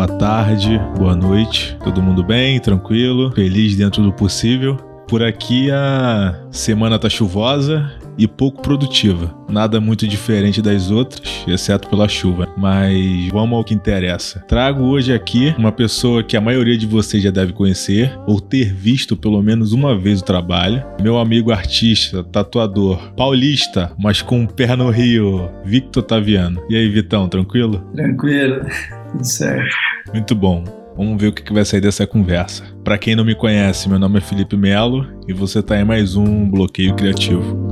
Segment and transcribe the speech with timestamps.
[0.00, 1.76] boa tarde, boa noite.
[1.84, 4.78] Todo mundo bem, tranquilo, feliz dentro do possível.
[5.06, 9.34] Por aqui a semana tá chuvosa e pouco produtiva.
[9.48, 12.48] Nada muito diferente das outras, exceto pela chuva.
[12.56, 14.40] Mas vamos ao que interessa.
[14.46, 18.72] Trago hoje aqui uma pessoa que a maioria de vocês já deve conhecer ou ter
[18.72, 20.82] visto pelo menos uma vez o trabalho.
[21.02, 26.62] Meu amigo artista, tatuador, paulista, mas com um pé no Rio, Victor Taviano.
[26.70, 27.84] E aí, Vitão, tranquilo?
[27.94, 28.60] Tranquilo,
[29.10, 29.89] tudo certo.
[30.12, 30.64] Muito bom.
[30.96, 32.64] Vamos ver o que vai sair dessa conversa.
[32.84, 36.16] Para quem não me conhece, meu nome é Felipe Melo e você está em mais
[36.16, 37.68] um Bloqueio Criativo.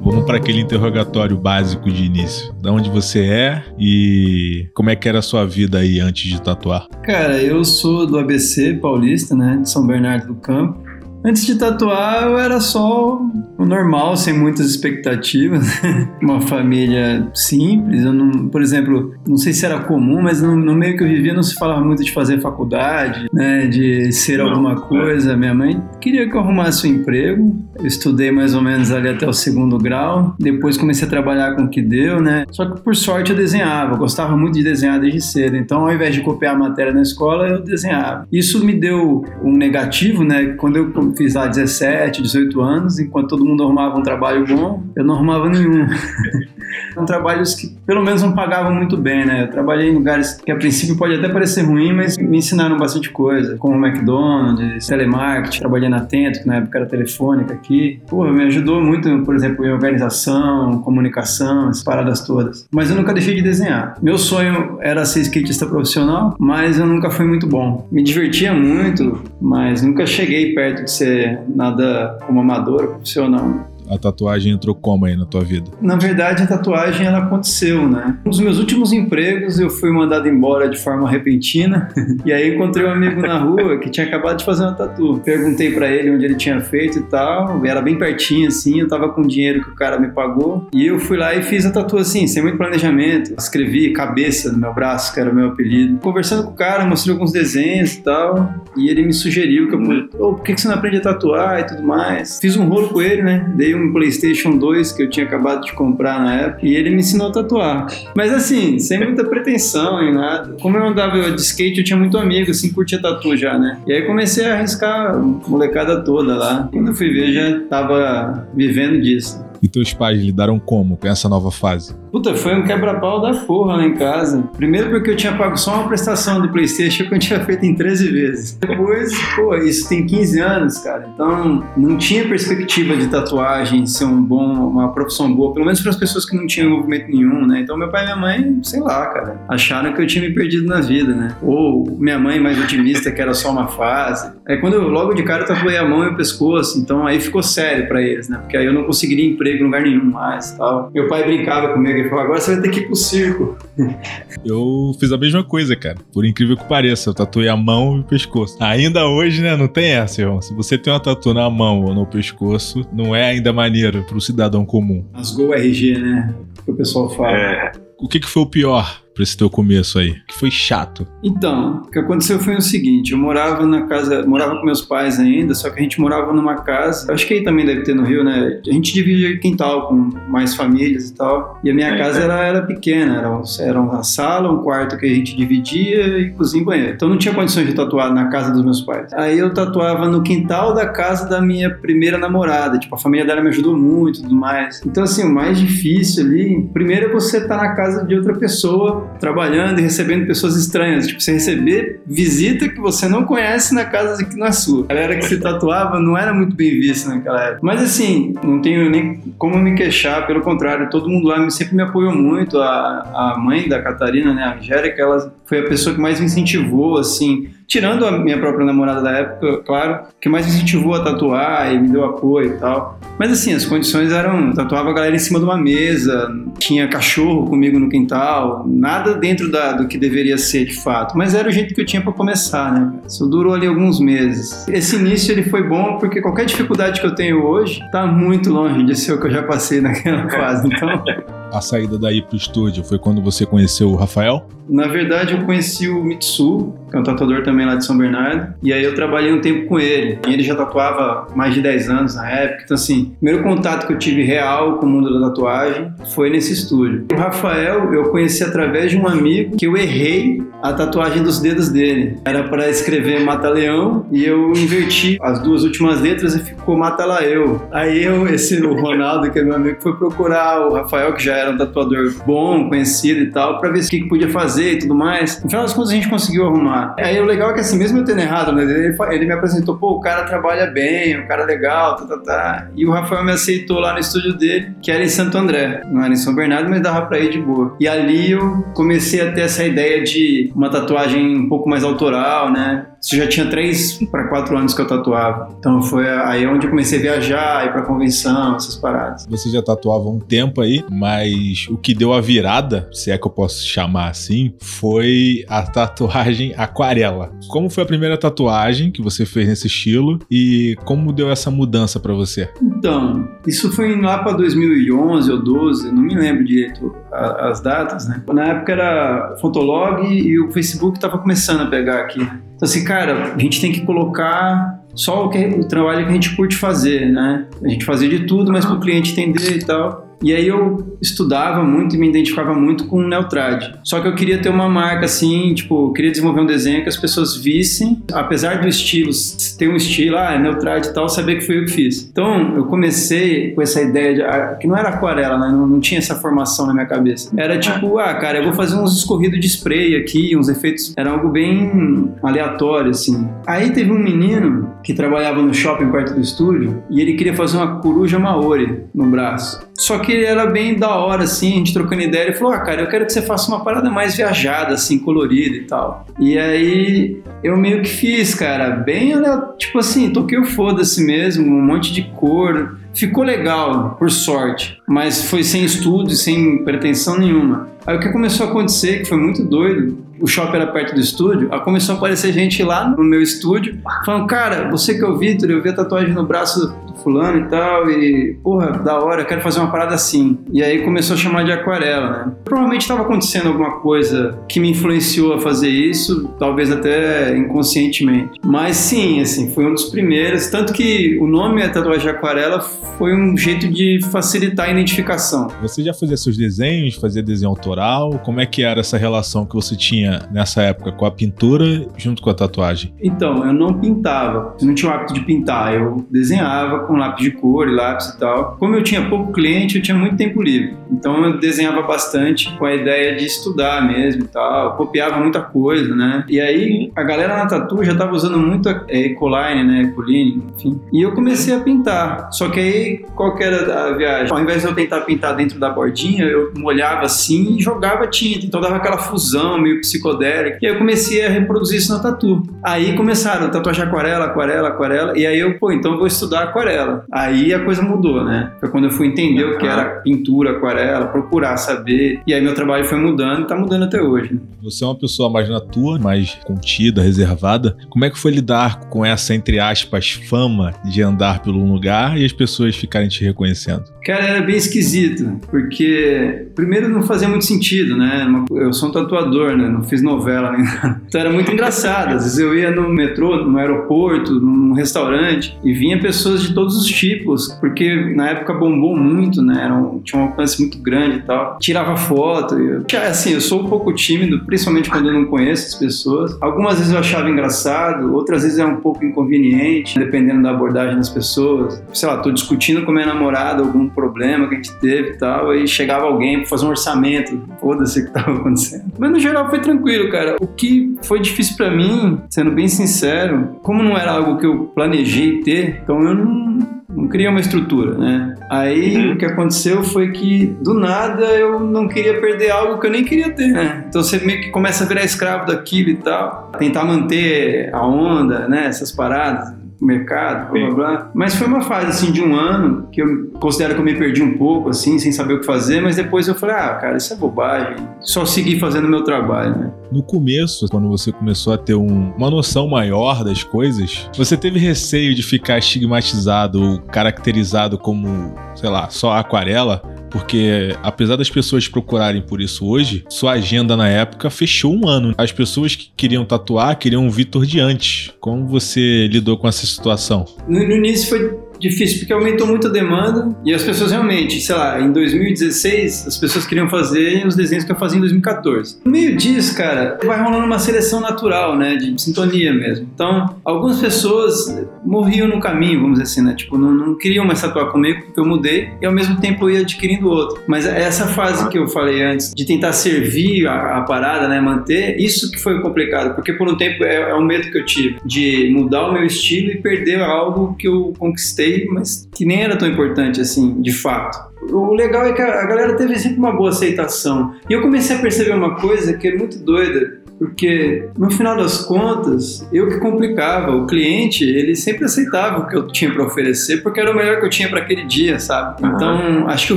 [0.00, 2.54] Vamos para aquele interrogatório básico de início.
[2.62, 6.40] Da onde você é e como é que era a sua vida aí antes de
[6.40, 6.86] tatuar?
[7.02, 10.87] Cara, eu sou do ABC paulista, né, de São Bernardo do Campo.
[11.24, 13.20] Antes de tatuar, eu era só
[13.58, 15.66] o normal, sem muitas expectativas.
[16.22, 18.04] Uma família simples.
[18.04, 21.08] Eu não, por exemplo, não sei se era comum, mas no, no, meio que eu
[21.08, 25.36] vivia não se falava muito de fazer faculdade, né, de ser alguma coisa.
[25.36, 27.56] Minha mãe queria que eu arrumasse um emprego.
[27.76, 30.36] Eu estudei mais ou menos ali até o segundo grau.
[30.38, 32.44] Depois comecei a trabalhar com o que deu, né?
[32.50, 33.94] Só que por sorte eu desenhava.
[33.94, 35.56] Eu gostava muito de desenhar desde cedo.
[35.56, 38.26] Então, ao invés de copiar a matéria na escola, eu desenhava.
[38.30, 40.54] Isso me deu um negativo, né?
[40.56, 45.04] Quando eu fiz lá 17, 18 anos, enquanto todo mundo arrumava um trabalho bom, eu
[45.04, 45.86] não arrumava nenhum.
[46.94, 49.44] São trabalhos que pelo menos não pagavam muito bem, né?
[49.44, 53.10] Eu trabalhei em lugares que a princípio pode até parecer ruim, mas me ensinaram bastante
[53.10, 58.00] coisa, como McDonald's, telemarketing, trabalhei na Tento, que na época era telefônica aqui.
[58.08, 62.66] Pô, me ajudou muito, por exemplo, em organização, comunicação, essas paradas todas.
[62.70, 63.96] Mas eu nunca deixei de desenhar.
[64.02, 67.86] Meu sonho era ser skatista profissional, mas eu nunca fui muito bom.
[67.90, 74.52] Me divertia muito, mas nunca cheguei perto de ser nada como amador, profissional a tatuagem
[74.52, 75.70] entrou como aí na tua vida?
[75.80, 78.18] Na verdade, a tatuagem ela aconteceu, né?
[78.24, 81.88] Um dos meus últimos empregos, eu fui mandado embora de forma repentina.
[82.24, 85.20] e aí encontrei um amigo na rua que tinha acabado de fazer uma tatu.
[85.24, 87.64] Perguntei para ele onde ele tinha feito e tal.
[87.64, 88.80] Era bem pertinho, assim.
[88.80, 90.68] Eu tava com o dinheiro que o cara me pagou.
[90.72, 93.34] E eu fui lá e fiz a tatu assim, sem muito planejamento.
[93.38, 95.98] Escrevi cabeça no meu braço, que era o meu apelido.
[95.98, 98.54] Conversando com o cara, mostrei alguns desenhos e tal.
[98.76, 100.08] E ele me sugeriu que eu.
[100.18, 102.38] Oh, por que você não aprende a tatuar e tudo mais?
[102.40, 103.52] Fiz um rolo com ele, né?
[103.56, 106.96] Dei um PlayStation 2 que eu tinha acabado de comprar na época e ele me
[106.96, 107.86] ensinou a tatuar.
[108.16, 110.56] Mas assim, sem muita pretensão em nada.
[110.60, 113.80] Como eu andava de skate, eu tinha muito amigo, assim, curtia tatu já, né?
[113.86, 116.68] E aí comecei a arriscar a molecada toda lá.
[116.72, 119.47] Quando eu fui ver, já tava vivendo disso.
[119.62, 121.94] E teus pais lidaram como com essa nova fase?
[122.10, 124.42] Puta, foi um quebra-pau da porra lá em casa.
[124.56, 127.74] Primeiro porque eu tinha pago só uma prestação do Playstation que eu tinha feito em
[127.74, 128.52] 13 vezes.
[128.52, 131.08] Depois, pô, isso tem 15 anos, cara.
[131.12, 135.90] Então, não tinha perspectiva de tatuagem ser um bom, uma profissão boa, pelo menos para
[135.90, 137.60] as pessoas que não tinham envolvimento nenhum, né?
[137.60, 140.66] Então, meu pai e minha mãe, sei lá, cara, acharam que eu tinha me perdido
[140.66, 141.36] na vida, né?
[141.42, 144.32] Ou minha mãe mais otimista que era só uma fase.
[144.48, 147.20] Aí quando eu logo de cara eu tatuei a mão e o pescoço, então aí
[147.20, 148.38] ficou sério para eles, né?
[148.38, 150.90] Porque aí eu não conseguiria emprego em lugar nenhum mais, tal.
[150.94, 153.58] Meu pai brincava comigo ele falou: agora você vai ter que ir pro circo.
[154.44, 155.96] Eu fiz a mesma coisa, cara.
[156.12, 158.56] Por incrível que pareça, eu tatuei a mão e o pescoço.
[158.60, 159.56] Ainda hoje, né?
[159.56, 160.40] Não tem essa, irmão.
[160.40, 164.20] Se você tem uma tatu na mão ou no pescoço, não é ainda maneiro pro
[164.20, 165.04] cidadão comum.
[165.12, 166.34] Rasgou o RG, né?
[166.64, 167.36] Que o pessoal fala.
[167.36, 167.72] É.
[167.98, 170.14] O que, que foi o pior pra esse teu começo aí?
[170.28, 171.04] Que foi chato.
[171.24, 175.18] Então, o que aconteceu foi o seguinte: eu morava na casa, morava com meus pais
[175.18, 177.12] ainda, só que a gente morava numa casa.
[177.12, 178.60] Acho que aí também deve ter no Rio, né?
[178.64, 179.94] A gente dividia quintal com
[180.28, 181.58] mais famílias e tal.
[181.64, 185.12] E a minha casa era, era pequena, era, era uma sala, um quarto que a
[185.12, 186.92] gente dividia e cozinha e banheiro.
[186.94, 189.12] Então não tinha condições de tatuar na casa dos meus pais.
[189.14, 192.78] Aí eu tatuava no quintal da casa da minha primeira namorada.
[192.78, 194.80] Tipo, a família dela me ajudou muito e tudo mais.
[194.86, 198.34] Então, assim, o mais difícil ali, primeiro é você estar tá na casa de outra
[198.34, 201.06] pessoa trabalhando e recebendo pessoas estranhas.
[201.06, 204.84] Tipo, você receber visita que você não conhece na casa que não é sua.
[204.88, 207.60] A galera que se tatuava não era muito bem vista naquela época.
[207.62, 211.82] Mas assim, não tenho nem como me queixar, pelo contrário, todo mundo lá sempre me
[211.82, 212.58] apoiou muito.
[212.58, 216.26] A, a mãe da Catarina, né, a Angélica, ela foi a pessoa que mais me
[216.26, 221.04] incentivou, assim, tirando a minha própria namorada da época, claro, que mais me incentivou a
[221.04, 222.98] tatuar e me deu apoio e tal.
[223.18, 227.46] Mas assim, as condições eram, tatuava a galera em cima de uma mesa, tinha cachorro
[227.46, 231.52] comigo no quintal, nada dentro da, do que deveria ser de fato, mas era o
[231.52, 233.00] jeito que eu tinha para começar, né?
[233.06, 234.66] Isso durou ali alguns meses.
[234.68, 238.82] Esse início ele foi bom porque qualquer dificuldade que eu tenho hoje tá muito longe
[238.84, 240.88] de ser o que eu já passei naquela fase, então
[241.52, 242.84] a saída daí pro estúdio?
[242.84, 244.46] Foi quando você conheceu o Rafael?
[244.68, 248.54] Na verdade, eu conheci o Mitsu, que é um tatuador também lá de São Bernardo,
[248.62, 250.18] e aí eu trabalhei um tempo com ele.
[250.26, 253.92] Ele já tatuava mais de 10 anos na época, então assim, o primeiro contato que
[253.94, 257.06] eu tive real com o mundo da tatuagem foi nesse estúdio.
[257.10, 261.68] O Rafael eu conheci através de um amigo que eu errei a tatuagem dos dedos
[261.68, 262.18] dele.
[262.24, 267.62] Era para escrever Mata-Leão e eu inverti as duas últimas letras e ficou Mata-Laeu.
[267.72, 271.36] Aí eu, esse o Ronaldo, que é meu amigo, foi procurar o Rafael, que já
[271.36, 274.78] era um tatuador bom, conhecido e tal, para ver o que, que podia fazer e
[274.80, 275.42] tudo mais.
[275.42, 276.94] No final das contas, a gente conseguiu arrumar.
[276.98, 279.76] Aí o legal é que, assim, mesmo eu tendo errado, né, ele, ele me apresentou,
[279.76, 282.68] pô, o cara trabalha bem, o cara é legal, tá, tá, tá.
[282.76, 285.82] E o Rafael me aceitou lá no estúdio dele, que era em Santo André.
[285.90, 287.76] Não era em São Bernardo, mas dava pra ir de boa.
[287.80, 292.50] E ali eu comecei a ter essa ideia de uma tatuagem um pouco mais autoral,
[292.50, 292.86] né?
[293.00, 295.54] Isso já tinha três para quatro anos que eu tatuava.
[295.58, 299.26] Então foi aí onde eu comecei a viajar, ir pra convenção, essas paradas.
[299.28, 303.26] Você já tatuava um tempo aí, mas o que deu a virada, se é que
[303.26, 307.32] eu posso chamar assim, foi a tatuagem aquarela.
[307.48, 312.00] Como foi a primeira tatuagem que você fez nesse estilo e como deu essa mudança
[312.00, 312.50] para você?
[312.60, 318.22] Então, isso foi lá para 2011 ou 12, não me lembro direito as datas, né?
[318.32, 322.26] Na época era Fotolog e o Facebook estava começando a pegar aqui.
[322.58, 326.14] Então assim, cara, a gente tem que colocar só o, que, o trabalho que a
[326.14, 327.46] gente curte fazer, né?
[327.62, 330.07] A gente fazia de tudo, mas para o cliente entender e tal.
[330.22, 333.76] E aí eu estudava muito e me identificava muito com o Neotrad.
[333.84, 336.96] Só que eu queria ter uma marca assim, tipo, queria desenvolver um desenho que as
[336.96, 339.10] pessoas vissem, apesar do estilo,
[339.58, 342.08] ter um estilo, ah, é Neotrad e tal, saber que foi eu que fiz.
[342.10, 345.48] Então, eu comecei com essa ideia de, ah, que não era aquarela, né?
[345.50, 347.30] Não, não, tinha essa formação na minha cabeça.
[347.36, 350.92] Era tipo, ah, cara, eu vou fazer uns escorridos de spray aqui, uns efeitos.
[350.96, 353.28] Era algo bem aleatório, assim.
[353.46, 357.56] Aí teve um menino que trabalhava no shopping perto do estúdio e ele queria fazer
[357.56, 359.60] uma coruja maori no braço.
[359.78, 362.24] Só que ele era bem da hora, assim, a gente trocando ideia.
[362.24, 365.56] Ele falou: Ah, cara, eu quero que você faça uma parada mais viajada, assim, colorida
[365.56, 366.06] e tal.
[366.18, 369.14] E aí eu meio que fiz, cara, bem,
[369.56, 372.78] tipo assim, toquei o foda-se mesmo, um monte de cor.
[372.94, 377.68] Ficou legal, por sorte, mas foi sem estudo, sem pretensão nenhuma.
[377.86, 381.00] Aí o que começou a acontecer, que foi muito doido, o shopping era perto do
[381.00, 385.06] estúdio, aí começou a aparecer gente lá no meu estúdio, falando, cara, você que é
[385.06, 389.24] o Vitor, eu vi a tatuagem no braço fulano e tal, e porra, da hora,
[389.24, 390.38] quero fazer uma parada assim.
[390.52, 392.32] E aí começou a chamar de aquarela, né?
[392.44, 398.38] Provavelmente estava acontecendo alguma coisa que me influenciou a fazer isso, talvez até inconscientemente.
[398.44, 402.60] Mas sim, assim, foi um dos primeiros, tanto que o nome é tatuagem de aquarela
[402.60, 405.48] foi um jeito de facilitar a identificação.
[405.62, 408.18] Você já fazia seus desenhos, fazia desenho autoral?
[408.24, 412.22] Como é que era essa relação que você tinha nessa época com a pintura junto
[412.22, 412.94] com a tatuagem?
[413.00, 417.22] Então, eu não pintava, eu não tinha o hábito de pintar, eu desenhava com lápis
[417.22, 418.56] de cor e lápis e tal.
[418.58, 420.74] Como eu tinha pouco cliente, eu tinha muito tempo livre.
[420.90, 424.76] Então eu desenhava bastante com a ideia de estudar mesmo e tal.
[424.76, 426.24] Copiava muita coisa, né?
[426.28, 429.82] E aí a galera na tatu já tava usando muito é, Ecoline, né?
[429.82, 430.80] Ecoline, enfim.
[430.92, 432.32] E eu comecei a pintar.
[432.32, 434.32] Só que aí, qual que era a viagem?
[434.32, 438.46] Ao invés de eu tentar pintar dentro da bordinha, eu molhava assim e jogava tinta.
[438.46, 440.58] Então dava aquela fusão meio psicodélica.
[440.62, 442.42] E aí eu comecei a reproduzir isso na tatu.
[442.62, 445.18] Aí começaram tatuagem aquarela, aquarela, aquarela.
[445.18, 447.04] E aí eu, pô, então eu vou estudar aquarela aquarela.
[447.10, 448.52] Aí a coisa mudou, né?
[448.60, 452.20] Foi quando eu fui entender o que era pintura, aquarela, procurar saber.
[452.26, 454.34] E aí meu trabalho foi mudando e tá mudando até hoje.
[454.34, 454.40] Né?
[454.62, 457.76] Você é uma pessoa mais na tua, mais contida, reservada.
[457.88, 462.24] Como é que foi lidar com essa, entre aspas, fama de andar pelo lugar e
[462.24, 463.84] as pessoas ficarem te reconhecendo?
[464.04, 468.26] Cara, era bem esquisito, porque primeiro não fazia muito sentido, né?
[468.52, 469.68] Eu sou um tatuador, né?
[469.68, 471.00] Não fiz novela nem nada.
[471.06, 472.14] Então era muito engraçado.
[472.14, 476.76] Às vezes eu ia no metrô, no aeroporto, num restaurante e vinha pessoas de todos
[476.76, 479.64] os tipos, porque na época bombou muito, né?
[479.64, 481.58] Era um, tinha um alcance muito grande e tal.
[481.58, 482.54] Tirava foto.
[482.58, 486.36] Eu, assim, eu sou um pouco tímido, principalmente quando eu não conheço as pessoas.
[486.42, 491.08] Algumas vezes eu achava engraçado, outras vezes é um pouco inconveniente, dependendo da abordagem das
[491.08, 491.82] pessoas.
[491.94, 495.50] Sei lá, tô discutindo com minha namorada algum problema que a gente teve e tal,
[495.50, 498.92] aí chegava alguém pra fazer um orçamento, foda-se o que tava acontecendo.
[498.98, 500.36] Mas no geral foi tranquilo, cara.
[500.40, 504.64] O que foi difícil para mim, sendo bem sincero, como não era algo que eu
[504.74, 506.57] planejei ter, então eu não
[506.98, 508.34] não cria uma estrutura, né?
[508.50, 509.12] Aí uhum.
[509.12, 513.04] o que aconteceu foi que do nada eu não queria perder algo que eu nem
[513.04, 513.84] queria ter, né?
[513.88, 518.48] Então você meio que começa a virar escravo daquilo e tal, tentar manter a onda,
[518.48, 518.66] né?
[518.66, 521.10] Essas paradas mercado, blá blá blá.
[521.14, 524.22] Mas foi uma fase assim de um ano que eu considero que eu me perdi
[524.22, 527.12] um pouco, assim, sem saber o que fazer, mas depois eu falei, ah, cara, isso
[527.12, 527.76] é bobagem.
[528.00, 529.72] Só seguir fazendo o meu trabalho, né?
[529.90, 534.58] No começo, quando você começou a ter um, uma noção maior das coisas, você teve
[534.58, 539.82] receio de ficar estigmatizado ou caracterizado como, sei lá, só aquarela?
[540.10, 545.14] Porque apesar das pessoas procurarem por isso hoje, sua agenda na época fechou um ano.
[545.16, 548.12] As pessoas que queriam tatuar queriam um Vitor de antes.
[548.20, 550.24] Como você lidou com essa situação?
[550.46, 554.54] No, no início foi difícil, porque aumentou muito a demanda e as pessoas realmente, sei
[554.54, 558.78] lá, em 2016, as pessoas queriam fazer os desenhos que eu fazia em 2014.
[558.84, 562.88] No meio disso, cara, vai rolando uma seleção natural, né, de sintonia mesmo.
[562.94, 567.40] Então, algumas pessoas morriam no caminho, vamos dizer assim, né, tipo, não, não queriam mais
[567.40, 570.42] tatuar comigo porque eu mudei e ao mesmo tempo eu ia adquirindo outro.
[570.46, 574.98] Mas essa fase que eu falei antes, de tentar servir a, a parada, né, manter,
[574.98, 577.98] isso que foi complicado, porque por um tempo é, é um medo que eu tive,
[578.04, 582.56] de mudar o meu estilo e perder algo que eu conquistei mas que nem era
[582.56, 584.18] tão importante assim, de fato.
[584.50, 587.34] O legal é que a galera teve sempre uma boa aceitação.
[587.48, 591.64] E eu comecei a perceber uma coisa que é muito doida porque no final das
[591.64, 593.54] contas eu que complicava.
[593.54, 597.20] O cliente ele sempre aceitava o que eu tinha para oferecer porque era o melhor
[597.20, 598.60] que eu tinha para aquele dia sabe?
[598.64, 599.56] Então acho que o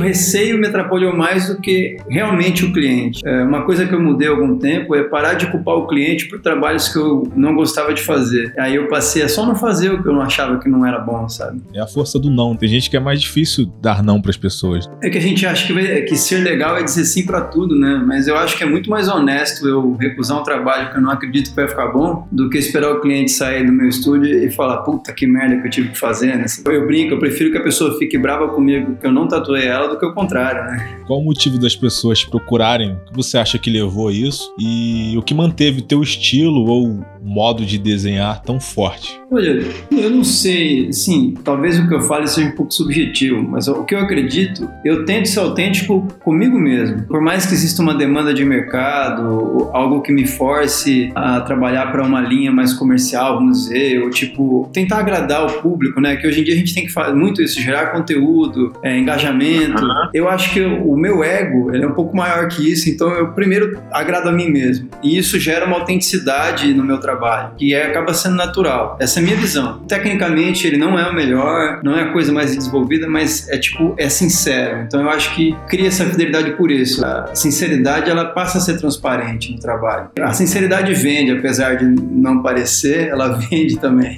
[0.00, 3.20] receio me atrapalhou mais do que realmente o cliente.
[3.26, 6.26] É, uma coisa que eu mudei há algum tempo é parar de culpar o cliente
[6.28, 8.54] por trabalhos que eu não gostava de fazer.
[8.58, 10.98] Aí eu passei a só não fazer o que eu não achava que não era
[10.98, 11.60] bom sabe?
[11.74, 12.56] É a força do não.
[12.56, 14.88] Tem gente que é mais difícil dar não para as pessoas.
[15.02, 17.72] É que a gente acha que, vai, que ser legal é dizer sim para tudo
[17.78, 18.02] né?
[18.06, 20.51] Mas eu acho que é muito mais honesto eu recusar um trabalho
[20.90, 23.72] que eu não acredito que vai ficar bom, do que esperar o cliente sair do
[23.72, 26.46] meu estúdio e falar, puta que merda que eu tive que fazer, né?
[26.66, 29.88] Eu brinco, eu prefiro que a pessoa fique brava comigo que eu não tatuei ela
[29.88, 30.98] do que o contrário, né?
[31.06, 32.92] Qual o motivo das pessoas procurarem?
[32.92, 34.54] O que você acha que levou a isso?
[34.58, 39.20] E o que manteve teu estilo ou modo de desenhar tão forte?
[39.30, 43.68] Olha, eu não sei, sim, talvez o que eu fale seja um pouco subjetivo, mas
[43.68, 47.02] o que eu acredito, eu tento ser autêntico comigo mesmo.
[47.04, 52.02] Por mais que exista uma demanda de mercado, algo que me force a trabalhar para
[52.02, 56.16] uma linha mais comercial, vamos dizer, ou tipo, tentar agradar o público, né?
[56.16, 59.84] Que hoje em dia a gente tem que fazer muito isso, gerar conteúdo, é, engajamento.
[59.84, 60.10] Uhum.
[60.12, 63.28] Eu acho que o meu ego, ele é um pouco maior que isso, então eu
[63.28, 64.88] primeiro agrado a mim mesmo.
[65.00, 68.96] E isso gera uma autenticidade no meu trabalho, que é, acaba sendo natural.
[69.00, 69.78] Essa minha visão.
[69.86, 73.94] Tecnicamente, ele não é o melhor, não é a coisa mais desenvolvida, mas é tipo,
[73.96, 74.82] é sincero.
[74.82, 77.04] Então eu acho que cria essa fidelidade por isso.
[77.04, 80.10] A sinceridade, ela passa a ser transparente no trabalho.
[80.20, 84.16] A sinceridade vende, apesar de não parecer, ela vende também.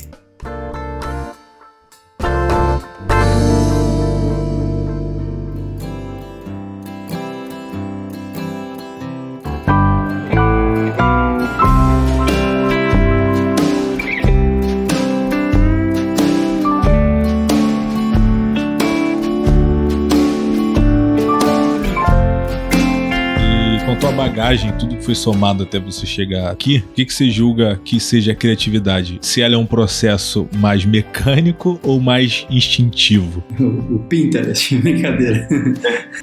[24.44, 28.32] bagagem, tudo foi somado até você chegar aqui, o que, que você julga que seja
[28.32, 29.18] a criatividade?
[29.20, 33.44] Se ela é um processo mais mecânico ou mais instintivo?
[33.60, 35.48] O, Pinterest, brincadeira.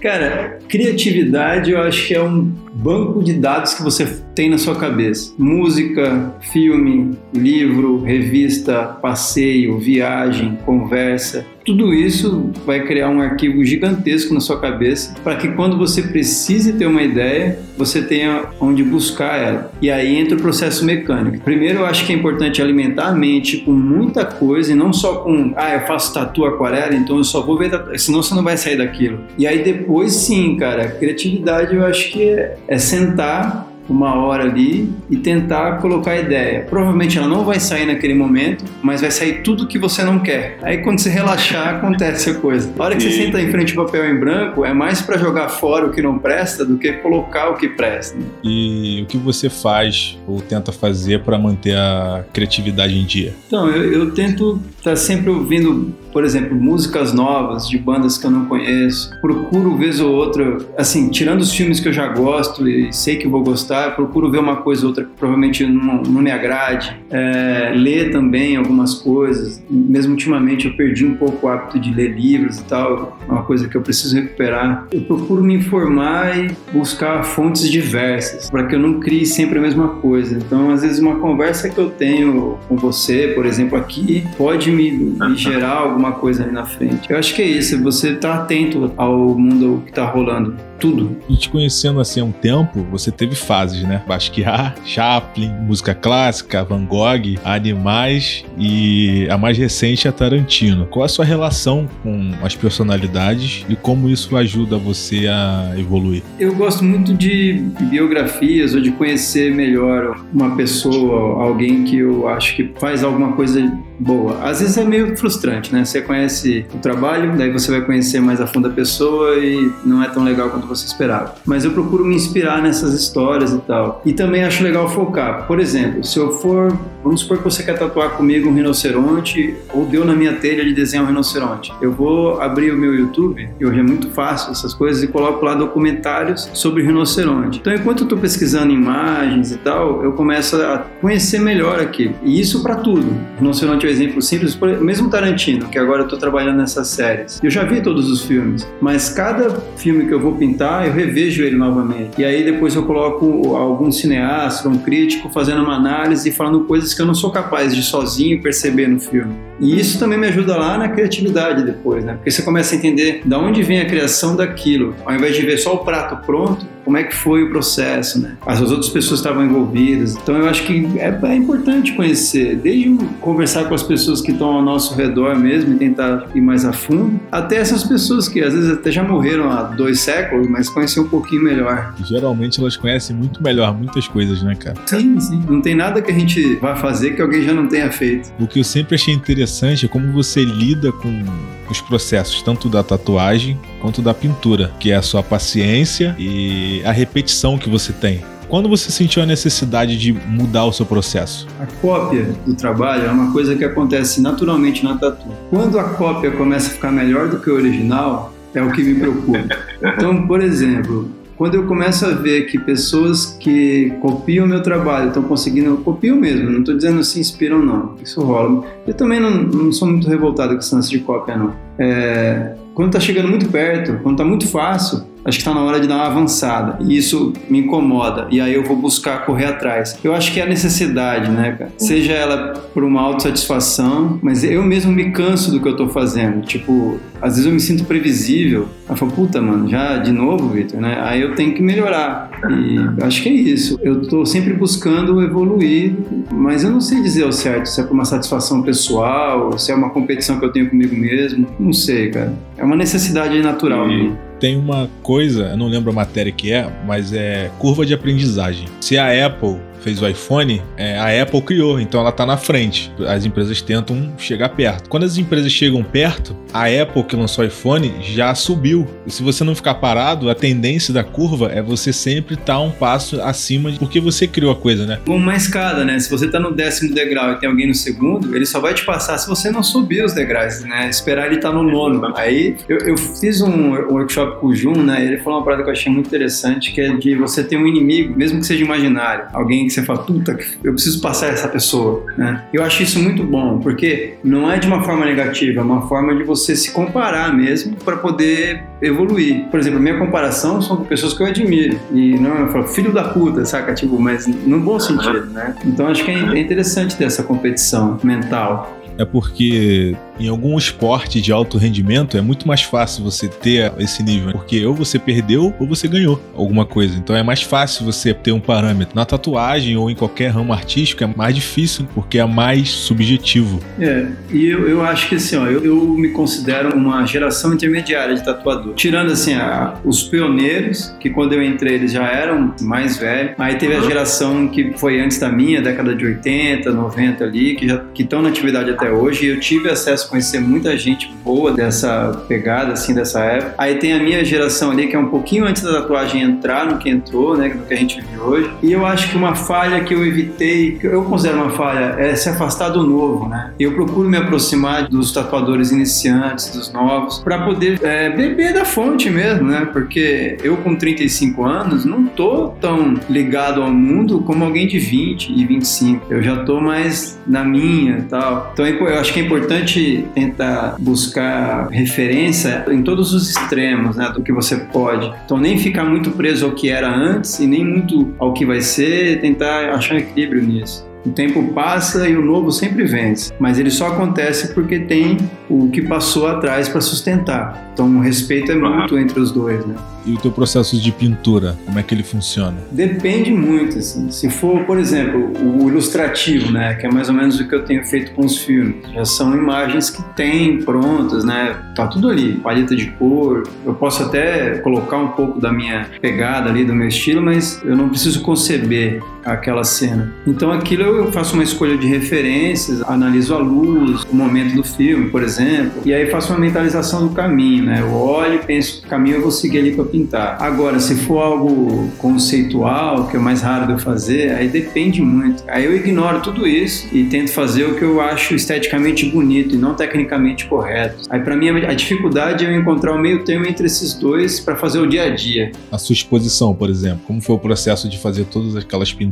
[0.02, 4.76] Cara, criatividade eu acho que é um banco de dados que você tem na sua
[4.76, 5.34] cabeça.
[5.38, 11.46] Música, filme, livro, revista, passeio, viagem, conversa.
[11.66, 16.74] Tudo isso vai criar um arquivo gigantesco na sua cabeça para que quando você precise
[16.74, 19.72] ter uma ideia, você tenha onde buscar ela.
[19.82, 21.44] E aí entra o processo mecânico.
[21.44, 25.18] Primeiro, eu acho que é importante alimentar a mente com muita coisa e não só
[25.18, 28.58] com, ah, eu faço tatu aquarela, então eu só vou ver, senão você não vai
[28.58, 29.20] sair daquilo.
[29.38, 34.90] E aí depois, sim, cara, criatividade eu acho que é, é sentar uma hora ali
[35.10, 36.66] e tentar colocar a ideia.
[36.70, 40.58] Provavelmente ela não vai sair naquele momento, mas vai sair tudo que você não quer.
[40.62, 42.72] Aí quando você relaxar, acontece a coisa.
[42.78, 45.50] A hora que você senta em frente ao papel em branco, é mais para jogar
[45.50, 48.18] fora o que não presta do que colocar o que presta.
[48.44, 53.34] E o que você faz ou tenta fazer para manter a criatividade em dia?
[53.48, 58.26] Então, eu, eu tento estar tá sempre ouvindo por exemplo, músicas novas de bandas que
[58.26, 59.12] eu não conheço.
[59.22, 63.28] Procuro vez ou outra, assim, tirando os filmes que eu já gosto e sei que
[63.28, 66.96] vou gostar, procuro ver uma coisa ou outra que provavelmente não, não me agrade.
[67.10, 69.64] É, ler também algumas coisas.
[69.70, 73.44] Mesmo ultimamente eu perdi um pouco o hábito de ler livros e tal, é uma
[73.44, 74.88] coisa que eu preciso recuperar.
[74.92, 79.62] Eu procuro me informar e buscar fontes diversas, para que eu não crie sempre a
[79.62, 80.38] mesma coisa.
[80.38, 84.92] Então, às vezes, uma conversa que eu tenho com você, por exemplo, aqui, pode me,
[84.92, 87.10] me gerar alguma coisa ali na frente.
[87.10, 91.16] Eu acho que é isso, você tá atento ao mundo que tá rolando tudo.
[91.30, 93.36] E te conhecendo assim há um tempo, você teve
[93.80, 94.02] né?
[94.08, 100.86] Basquiat, Chaplin, música clássica, Van Gogh, animais e a mais recente é Tarantino.
[100.86, 106.24] Qual a sua relação com as personalidades e como isso ajuda você a evoluir?
[106.40, 112.56] Eu gosto muito de biografias ou de conhecer melhor uma pessoa, alguém que eu acho
[112.56, 113.62] que faz alguma coisa
[114.02, 114.40] boa.
[114.44, 115.86] Às vezes é meio frustrante, né?
[115.86, 120.02] Você conhece o trabalho, daí você vai conhecer mais a fundo a pessoa e não
[120.02, 121.36] é tão legal quanto você esperava.
[121.46, 124.02] Mas eu procuro me inspirar nessas histórias e tal.
[124.04, 125.46] E também acho legal focar.
[125.46, 129.86] Por exemplo, se eu for, vamos supor que você quer tatuar comigo um rinoceronte ou
[129.86, 131.72] deu na minha telha de desenhar um rinoceronte.
[131.82, 135.46] Eu vou abrir o meu YouTube, e hoje é muito fácil essas coisas, e coloco
[135.46, 137.60] lá documentários sobre rinoceronte.
[137.60, 142.12] Então, enquanto eu estou pesquisando imagens e tal, eu começo a conhecer melhor aqui.
[142.24, 143.06] E isso para tudo.
[143.38, 147.40] Rinoceronte é exemplo simples, mesmo Tarantino, que agora eu estou trabalhando nessas séries.
[147.44, 151.44] Eu já vi todos os filmes, mas cada filme que eu vou pintar, eu revejo
[151.44, 152.20] ele novamente.
[152.20, 156.94] E aí depois eu coloco algum cineasta, um crítico fazendo uma análise e falando coisas
[156.94, 159.34] que eu não sou capaz de sozinho perceber no filme.
[159.60, 162.14] E isso também me ajuda lá na criatividade depois, né?
[162.14, 164.96] Porque você começa a entender da onde vem a criação daquilo.
[165.06, 168.36] Ao invés de ver só o prato pronto, como é que foi o processo, né?
[168.46, 170.18] As outras pessoas estavam envolvidas.
[170.18, 174.50] Então eu acho que é, é importante conhecer, desde conversar com as pessoas que estão
[174.50, 178.54] ao nosso redor mesmo e tentar ir mais a fundo, até essas pessoas que às
[178.54, 181.96] vezes até já morreram há dois séculos, mas conhecer um pouquinho melhor.
[182.04, 184.76] Geralmente elas conhecem muito melhor muitas coisas, né, cara?
[184.86, 185.42] Sim, sim.
[185.48, 188.34] Não tem nada que a gente vá fazer que alguém já não tenha feito.
[188.38, 191.24] O que eu sempre achei interessante é como você lida com
[191.70, 196.92] os processos, tanto da tatuagem quanto da pintura, que é a sua paciência e a
[196.92, 198.22] repetição que você tem.
[198.48, 201.48] Quando você sentiu a necessidade de mudar o seu processo?
[201.60, 205.26] A cópia do trabalho é uma coisa que acontece naturalmente na tatu.
[205.50, 208.96] Quando a cópia começa a ficar melhor do que o original, é o que me
[208.96, 209.40] preocupa.
[209.82, 211.10] Então, por exemplo,
[211.42, 216.16] quando eu começo a ver que pessoas que copiam o meu trabalho estão conseguindo, copiam
[216.16, 218.64] mesmo, não estou dizendo se inspiram não, isso rola.
[218.86, 221.52] Eu também não, não sou muito revoltado com esse lance de cópia não.
[221.80, 225.80] É, quando está chegando muito perto, quando está muito fácil, acho que está na hora
[225.80, 226.78] de dar uma avançada.
[226.80, 228.28] E isso me incomoda.
[228.30, 229.98] E aí eu vou buscar correr atrás.
[230.04, 231.72] Eu acho que é a necessidade, né, cara?
[231.76, 236.42] Seja ela por uma autossatisfação, mas eu mesmo me canso do que eu tô fazendo.
[236.42, 238.68] Tipo, às vezes eu me sinto previsível.
[238.90, 241.00] Eu falo, puta, mano, já de novo, Victor, né?
[241.02, 242.30] Aí eu tenho que melhorar.
[242.50, 243.80] E acho que é isso.
[243.82, 245.94] Eu tô sempre buscando evoluir,
[246.32, 249.76] mas eu não sei dizer ao certo se é por uma satisfação pessoal, se é
[249.76, 251.48] uma competição que eu tenho comigo mesmo.
[251.60, 252.34] Não sei, cara.
[252.58, 253.90] É uma necessidade natural.
[253.90, 257.94] E tem uma coisa, eu não lembro a matéria que é, mas é curva de
[257.94, 258.68] aprendizagem.
[258.82, 262.92] Se a Apple fez o iPhone, é, a Apple criou, então ela está na frente.
[263.08, 264.90] As empresas tentam chegar perto.
[264.90, 268.88] Quando as empresas chegam perto, a Apple que lançou o iPhone já subiu.
[269.06, 272.60] E se você não ficar parado, a tendência da curva é você sempre estar tá
[272.60, 275.00] um passo acima, de, porque você criou a coisa, né?
[275.06, 276.00] Como uma escada, né?
[276.00, 278.86] Se você está no décimo degrau e tem alguém no segundo, ele só vai te
[278.86, 280.90] passar se você não subir os degraus, né?
[280.90, 282.14] Esperar ele estar tá no nono.
[282.16, 285.04] Aí eu, eu fiz um workshop com o Jun, né?
[285.04, 287.66] Ele falou uma parada que eu achei muito interessante, que é de você ter um
[287.66, 292.06] inimigo, mesmo que seja imaginário, alguém que você fala, puta, eu preciso passar essa pessoa,
[292.18, 292.44] né?
[292.54, 296.16] Eu acho isso muito bom, porque não é de uma forma negativa, é uma forma
[296.16, 299.46] de você se comparar mesmo para poder evoluir.
[299.50, 301.80] Por exemplo, minha comparação são com pessoas que eu admiro.
[301.92, 303.74] E não eu falo, filho da puta, saca?
[303.74, 305.56] Tipo, mas no bom sentido, né?
[305.66, 308.81] Então acho que é interessante ter essa competição mental.
[308.98, 314.04] É porque em algum esporte de alto rendimento é muito mais fácil você ter esse
[314.04, 314.34] nível, né?
[314.34, 316.98] porque ou você perdeu ou você ganhou alguma coisa.
[316.98, 318.96] Então é mais fácil você ter um parâmetro.
[318.96, 323.60] Na tatuagem ou em qualquer ramo artístico é mais difícil, porque é mais subjetivo.
[323.80, 328.16] É, e eu, eu acho que assim, ó, eu, eu me considero uma geração intermediária
[328.16, 328.74] de tatuador.
[328.76, 333.34] Tirando assim, a, os pioneiros, que quando eu entrei eles já eram mais velhos.
[333.38, 337.68] Aí teve a geração que foi antes da minha, década de 80, 90 ali, que
[337.68, 339.28] já estão na atividade até hoje.
[339.28, 343.54] Eu tive acesso conhecer muita gente boa dessa pegada, assim, dessa época.
[343.58, 346.80] Aí tem a minha geração ali, que é um pouquinho antes da tatuagem entrar no
[346.80, 348.52] que entrou, né, no que a gente vive hoje.
[348.64, 352.16] E eu acho que uma falha que eu evitei, que eu considero uma falha, é
[352.16, 353.54] se afastar do novo, né?
[353.60, 359.10] Eu procuro me aproximar dos tatuadores iniciantes, dos novos, para poder é, beber da fonte
[359.10, 359.68] mesmo, né?
[359.72, 365.32] Porque eu com 35 anos não tô tão ligado ao mundo como alguém de 20
[365.32, 366.06] e 25.
[366.10, 368.52] Eu já tô mais na minha tal.
[368.54, 374.22] Então eu acho que é importante tenta buscar referência em todos os extremos né, do
[374.22, 375.12] que você pode.
[375.26, 378.62] Então, nem ficar muito preso ao que era antes e nem muito ao que vai
[378.62, 380.91] ser, tentar achar equilíbrio nisso.
[381.06, 385.18] O tempo passa e o novo sempre vence, mas ele só acontece porque tem
[385.50, 387.72] o que passou atrás para sustentar.
[387.74, 389.76] Então o respeito é mútuo entre os dois, né?
[390.06, 392.58] E o teu processo de pintura, como é que ele funciona?
[392.72, 394.10] Depende muito, assim.
[394.10, 397.64] Se for, por exemplo, o ilustrativo, né, que é mais ou menos o que eu
[397.64, 401.56] tenho feito com os filmes, já são imagens que tem prontas, né?
[401.76, 403.44] Tá tudo ali, paleta de cor.
[403.64, 407.78] Eu posso até colocar um pouco da minha pegada ali, do meu estilo, mas eu
[407.78, 410.14] não preciso conceber aquela cena.
[410.26, 415.10] Então aquilo eu faço uma escolha de referências, analiso a luz, o momento do filme,
[415.10, 417.82] por exemplo, e aí faço uma mentalização do caminho, né?
[417.82, 420.38] Eu olho e penso que caminho eu vou seguir ali para pintar.
[420.42, 425.44] Agora, se for algo conceitual, que é mais raro de eu fazer, aí depende muito.
[425.48, 429.58] Aí eu ignoro tudo isso e tento fazer o que eu acho esteticamente bonito e
[429.58, 431.08] não tecnicamente correto.
[431.10, 434.56] Aí para mim a dificuldade é eu encontrar o meio termo entre esses dois para
[434.56, 435.52] fazer o dia a dia.
[435.72, 439.11] A sua exposição, por exemplo, como foi o processo de fazer todas aquelas pinturas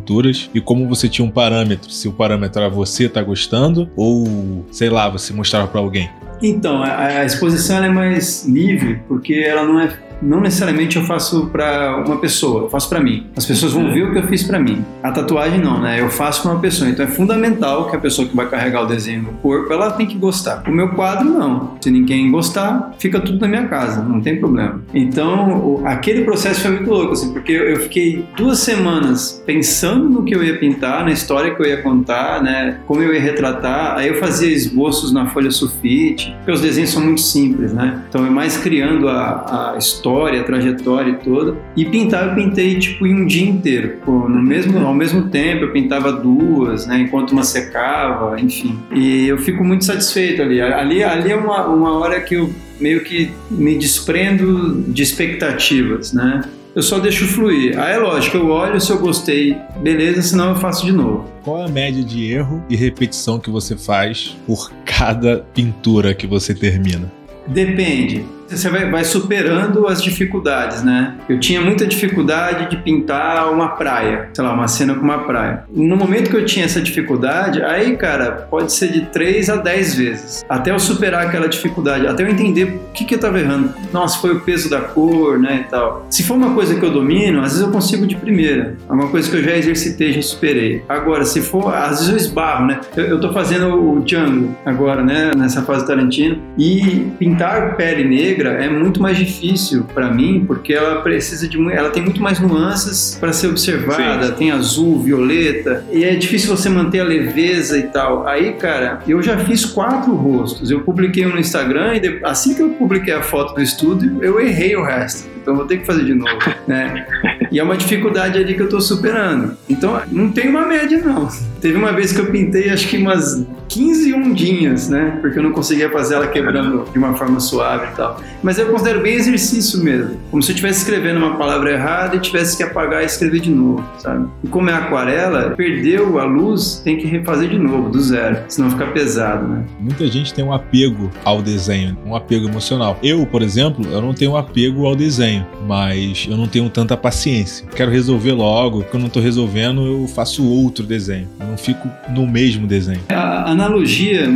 [0.53, 4.89] e como você tinha um parâmetro, se o parâmetro era você tá gostando ou sei
[4.89, 6.09] lá, você mostrava para alguém.
[6.41, 9.87] Então, a, a exposição é mais livre porque ela não é
[10.21, 13.27] não necessariamente eu faço para uma pessoa, eu faço para mim.
[13.35, 14.83] As pessoas vão ver o que eu fiz para mim.
[15.01, 15.99] A tatuagem não, né?
[15.99, 16.89] Eu faço para uma pessoa.
[16.89, 20.05] Então é fundamental que a pessoa que vai carregar o desenho no corpo, ela tem
[20.05, 20.63] que gostar.
[20.67, 21.77] O meu quadro não.
[21.81, 24.81] Se ninguém gostar, fica tudo na minha casa, não tem problema.
[24.93, 30.35] Então, aquele processo foi muito louco, assim, porque eu fiquei duas semanas pensando no que
[30.35, 32.79] eu ia pintar, na história que eu ia contar, né?
[32.85, 33.97] Como eu ia retratar.
[33.97, 38.03] Aí eu fazia esboços na folha sulfite, porque os desenhos são muito simples, né?
[38.09, 41.57] Então é mais criando a, a história história, a trajetória toda.
[41.75, 43.97] E pintar eu pintei tipo em um dia inteiro.
[44.05, 48.77] Pô, no mesmo, ao mesmo tempo eu pintava duas, né, enquanto uma secava, enfim.
[48.93, 50.61] E eu fico muito satisfeito ali.
[50.61, 56.41] Ali, ali é uma, uma hora que eu meio que me desprendo de expectativas, né?
[56.75, 57.77] Eu só deixo fluir.
[57.77, 61.25] Aí é lógico, eu olho se eu gostei, beleza, senão eu faço de novo.
[61.43, 66.27] Qual é a média de erro e repetição que você faz por cada pintura que
[66.27, 67.11] você termina?
[67.47, 71.15] Depende você vai, vai, superando as dificuldades, né?
[71.27, 75.63] Eu tinha muita dificuldade de pintar uma praia, sei lá, uma cena com uma praia.
[75.71, 79.95] No momento que eu tinha essa dificuldade, aí, cara, pode ser de 3 a 10
[79.95, 80.45] vezes.
[80.49, 83.73] Até eu superar aquela dificuldade, até eu entender o que, que eu tava errando.
[83.93, 86.05] Nossa, foi o peso da cor, né, e tal.
[86.09, 88.77] Se for uma coisa que eu domino, às vezes eu consigo de primeira.
[88.87, 90.83] É uma coisa que eu já exercitei, já superei.
[90.87, 92.79] Agora, se for, às vezes eu esbarro, né?
[92.95, 98.38] Eu, eu tô fazendo o Django agora, né, nessa fase Tarantino, e pintar pele negra
[98.39, 102.39] negra é muito mais difícil para mim, porque ela precisa de ela tem muito mais
[102.39, 104.33] nuances para ser observada, Sim.
[104.33, 108.25] tem azul, violeta, e é difícil você manter a leveza e tal.
[108.27, 110.71] Aí, cara, eu já fiz quatro rostos.
[110.71, 114.39] Eu publiquei um no Instagram e assim que eu publiquei a foto do estúdio, eu
[114.39, 115.27] errei o resto.
[115.41, 117.05] Então vou ter que fazer de novo, né?
[117.51, 119.57] E é uma dificuldade ali que eu tô superando.
[119.69, 121.29] Então não tem uma média não.
[121.61, 125.17] Teve uma vez que eu pintei acho que umas 15 ondinhas, né?
[125.21, 128.19] Porque eu não conseguia fazer ela quebrando de uma forma suave e tal.
[128.41, 130.17] Mas eu considero bem exercício mesmo.
[130.31, 133.51] Como se eu estivesse escrevendo uma palavra errada e tivesse que apagar e escrever de
[133.51, 134.27] novo, sabe?
[134.43, 138.39] E como é aquarela, perdeu a luz, tem que refazer de novo, do zero.
[138.47, 139.65] Senão fica pesado, né?
[139.79, 142.97] Muita gente tem um apego ao desenho, um apego emocional.
[143.03, 147.38] Eu, por exemplo, eu não tenho apego ao desenho, mas eu não tenho tanta paciência.
[147.75, 151.27] Quero resolver logo, quando não tô resolvendo, eu faço outro desenho.
[151.39, 153.01] Eu não fico no mesmo desenho.
[153.09, 154.29] A analogia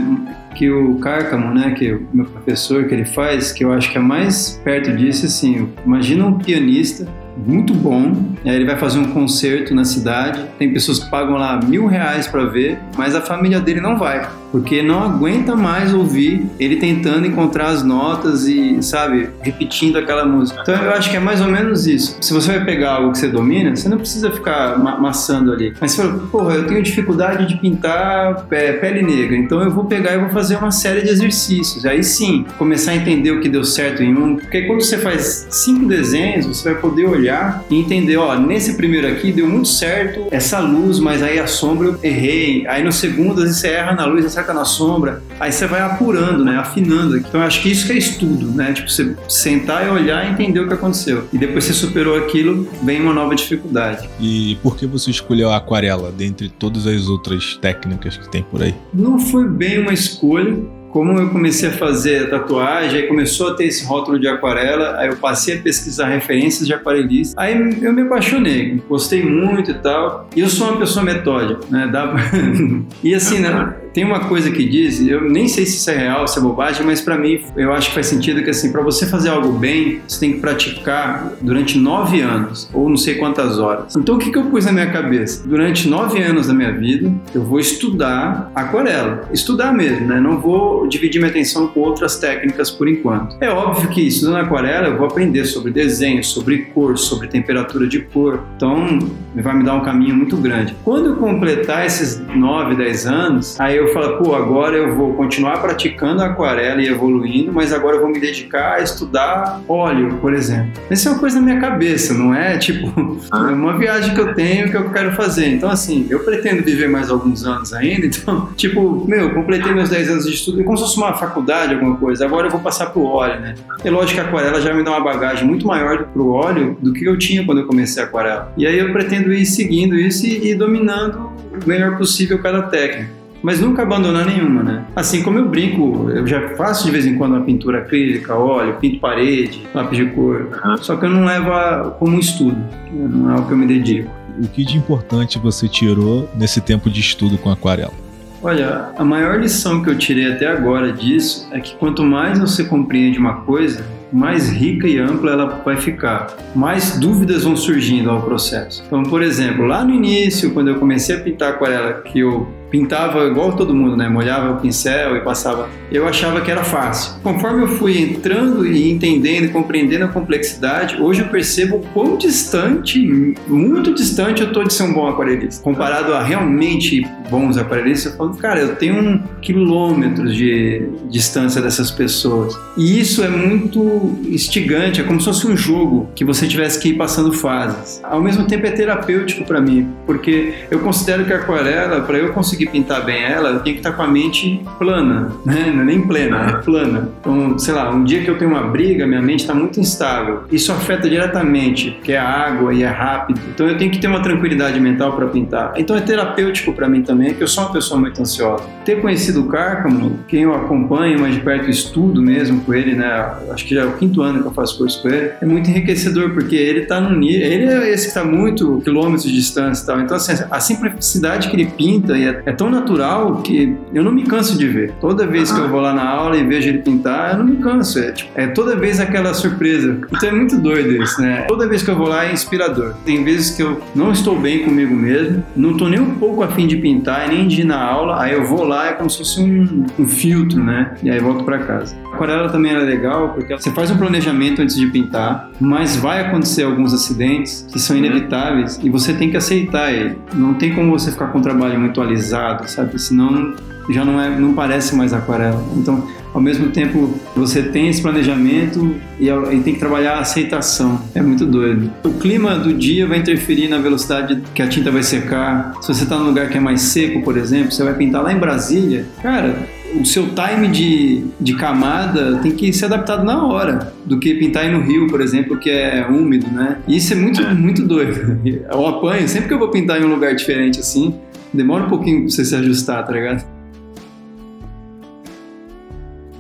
[0.56, 3.98] que o Cárcamo, né, que o meu professor, que ele faz, que eu acho que
[3.98, 7.08] é mais perto disso, assim, imagina um pianista
[7.46, 8.14] muito bom.
[8.46, 10.44] Aí ele vai fazer um concerto na cidade.
[10.60, 14.28] Tem pessoas que pagam lá mil reais para ver, mas a família dele não vai,
[14.54, 20.62] porque não aguenta mais ouvir ele tentando encontrar as notas e, sabe, repetindo aquela música.
[20.62, 22.16] Então eu acho que é mais ou menos isso.
[22.22, 25.74] Se você vai pegar algo que você domina, você não precisa ficar ma maçando ali.
[25.82, 30.14] Mas você fala, porra, eu tenho dificuldade de pintar pele negra, então eu vou pegar
[30.14, 31.84] e vou fazer uma série de exercícios.
[31.84, 35.48] Aí sim, começar a entender o que deu certo em um, porque quando você faz
[35.50, 40.28] cinco desenhos, você vai poder olhar e entender, ó, nesse primeiro aqui deu muito certo
[40.30, 42.68] essa luz, mas aí a sombra eu errei.
[42.68, 45.22] Aí no segundo, às vezes você erra na luz, na sombra.
[45.40, 46.58] Aí você vai apurando, né?
[46.58, 47.18] Afinando.
[47.18, 48.74] Então acho que isso que é estudo, né?
[48.74, 51.26] Tipo, você sentar e olhar e entender o que aconteceu.
[51.32, 54.10] E depois você superou aquilo, vem uma nova dificuldade.
[54.20, 58.64] E por que você escolheu a aquarela dentre todas as outras técnicas que tem por
[58.64, 58.74] aí?
[58.92, 60.58] Não foi bem uma escolha
[60.94, 65.10] como eu comecei a fazer tatuagem, aí começou a ter esse rótulo de aquarela, aí
[65.10, 70.30] eu passei a pesquisar referências de aquarelistas, aí eu me apaixonei, gostei muito e tal.
[70.36, 71.90] E eu sou uma pessoa metódica, né?
[71.92, 72.14] Dá...
[73.04, 73.76] e assim, né?
[73.94, 76.86] Tem uma coisa que diz, eu nem sei se isso é real, se é bobagem,
[76.86, 80.02] mas para mim eu acho que faz sentido que assim, para você fazer algo bem,
[80.08, 83.96] você tem que praticar durante nove anos ou não sei quantas horas.
[83.96, 85.48] Então o que, que eu pus na minha cabeça?
[85.48, 90.20] Durante nove anos da minha vida, eu vou estudar aquarela, estudar mesmo, né?
[90.20, 93.36] Não vou dividir minha atenção com outras técnicas por enquanto.
[93.40, 98.00] É óbvio que estudando aquarela eu vou aprender sobre desenho, sobre cor, sobre temperatura de
[98.02, 98.44] cor.
[98.56, 99.00] Então
[99.36, 100.76] vai me dar um caminho muito grande.
[100.84, 105.14] Quando eu completar esses nove, dez anos, aí eu eu falo, pô, agora eu vou
[105.14, 110.18] continuar praticando a aquarela e evoluindo, mas agora eu vou me dedicar a estudar óleo,
[110.22, 110.72] por exemplo.
[110.90, 113.50] Essa é uma coisa na minha cabeça, não é tipo ah.
[113.50, 115.48] é uma viagem que eu tenho que eu quero fazer.
[115.48, 120.10] Então, assim, eu pretendo viver mais alguns anos ainda, então, tipo, meu, completei meus 10
[120.10, 122.26] anos de estudo, é como se fosse uma faculdade, alguma coisa.
[122.26, 123.56] Agora eu vou passar pro óleo, né?
[123.84, 126.94] É lógico que a aquarela já me dá uma bagagem muito maior pro óleo do
[126.94, 128.54] que eu tinha quando eu comecei a aquarela.
[128.58, 131.32] E aí eu pretendo ir seguindo isso e, e dominando
[131.64, 134.86] o melhor possível cada técnica mas nunca abandonar nenhuma, né?
[134.96, 138.78] Assim como eu brinco, eu já faço de vez em quando uma pintura acrílica, óleo,
[138.80, 142.58] pinto parede, lápis de cor, só que eu não levo como um estudo,
[142.92, 144.10] não é o que eu me dedico.
[144.42, 147.94] O que de importante você tirou nesse tempo de estudo com aquarela?
[148.42, 152.64] Olha, a maior lição que eu tirei até agora disso é que quanto mais você
[152.64, 158.22] compreende uma coisa, mais rica e ampla ela vai ficar, mais dúvidas vão surgindo ao
[158.22, 158.84] processo.
[158.86, 163.28] Então, por exemplo, lá no início, quando eu comecei a pintar aquarela, que eu pintava
[163.28, 164.10] igual todo mundo, né?
[164.10, 165.70] Molhava o pincel e passava.
[165.92, 167.22] Eu achava que era fácil.
[167.22, 173.36] Conforme eu fui entrando e entendendo e compreendendo a complexidade, hoje eu percebo quão distante,
[173.48, 175.62] muito distante eu tô de ser um bom aquarelista.
[175.62, 181.92] Comparado a realmente bons aquarelistas, eu falo, cara, eu tenho um quilômetros de distância dessas
[181.92, 182.58] pessoas.
[182.76, 186.90] E isso é muito instigante, é como se fosse um jogo que você tivesse que
[186.90, 188.02] ir passando fases.
[188.04, 192.34] Ao mesmo tempo é terapêutico para mim, porque eu considero que a aquarela, para eu
[192.34, 195.72] conseguir conseguir pintar bem ela, eu tenho que estar com a mente plana, né?
[195.74, 197.10] Não é nem plena, é plana.
[197.20, 200.44] Então, sei lá, um dia que eu tenho uma briga, minha mente está muito instável.
[200.52, 203.40] Isso afeta diretamente, porque é água e é rápido.
[203.54, 205.74] Então eu tenho que ter uma tranquilidade mental para pintar.
[205.78, 208.64] Então é terapêutico para mim também, que eu sou uma pessoa muito ansiosa.
[208.86, 213.34] Ter conhecido o Cárcamo, quem eu acompanho mais de perto, estudo mesmo com ele, né?
[213.52, 215.32] Acho que já é o quinto ano que eu faço curso com ele.
[215.42, 217.46] É muito enriquecedor, porque ele está no nível.
[217.46, 220.02] Ele é esse que está muito quilômetros de distância e tal.
[220.02, 224.24] Então, assim, a simplicidade que ele pinta e é tão natural que eu não me
[224.24, 224.94] canso de ver.
[225.00, 227.58] Toda vez que eu vou lá na aula e vejo ele pintar, eu não me
[227.58, 228.00] canso.
[228.00, 230.00] É, tipo, é toda vez aquela surpresa.
[230.12, 231.46] Então é muito doido isso, né?
[231.48, 232.94] Toda vez que eu vou lá é inspirador.
[233.06, 236.68] Tem vezes que eu não estou bem comigo mesmo, não estou nem um pouco afim
[236.68, 239.42] de pintar nem de ir na aula, aí eu vou lá, é como se fosse
[239.42, 240.96] um, um filtro, né?
[241.04, 241.96] E aí volto para casa.
[242.24, 246.64] Aquarela também era legal porque você faz um planejamento antes de pintar, mas vai acontecer
[246.64, 250.18] alguns acidentes que são inevitáveis e você tem que aceitar ele.
[250.34, 252.98] Não tem como você ficar com o trabalho muito alisado sabe?
[252.98, 253.54] Senão
[253.90, 255.62] já não, é, não parece mais aquarela.
[255.76, 261.02] Então, ao mesmo tempo, você tem esse planejamento e, e, tem que trabalhar a aceitação.
[261.14, 261.92] É muito doido.
[262.06, 265.74] O clima do dia vai interferir na velocidade que a tinta vai secar.
[265.82, 268.32] Se você está num lugar que é mais seco, por exemplo, você vai pintar lá
[268.32, 269.68] em Brasília, cara,
[270.00, 274.64] o seu time de, de camada tem que ser adaptado na hora, do que pintar
[274.64, 276.78] aí no rio, por exemplo, que é úmido, né?
[276.88, 277.54] E isso é muito, é.
[277.54, 278.40] muito doido.
[278.72, 281.16] Eu apanho, sempre que eu vou pintar em um lugar diferente assim,
[281.54, 283.46] demora um pouquinho pra você se ajustar, tá ligado?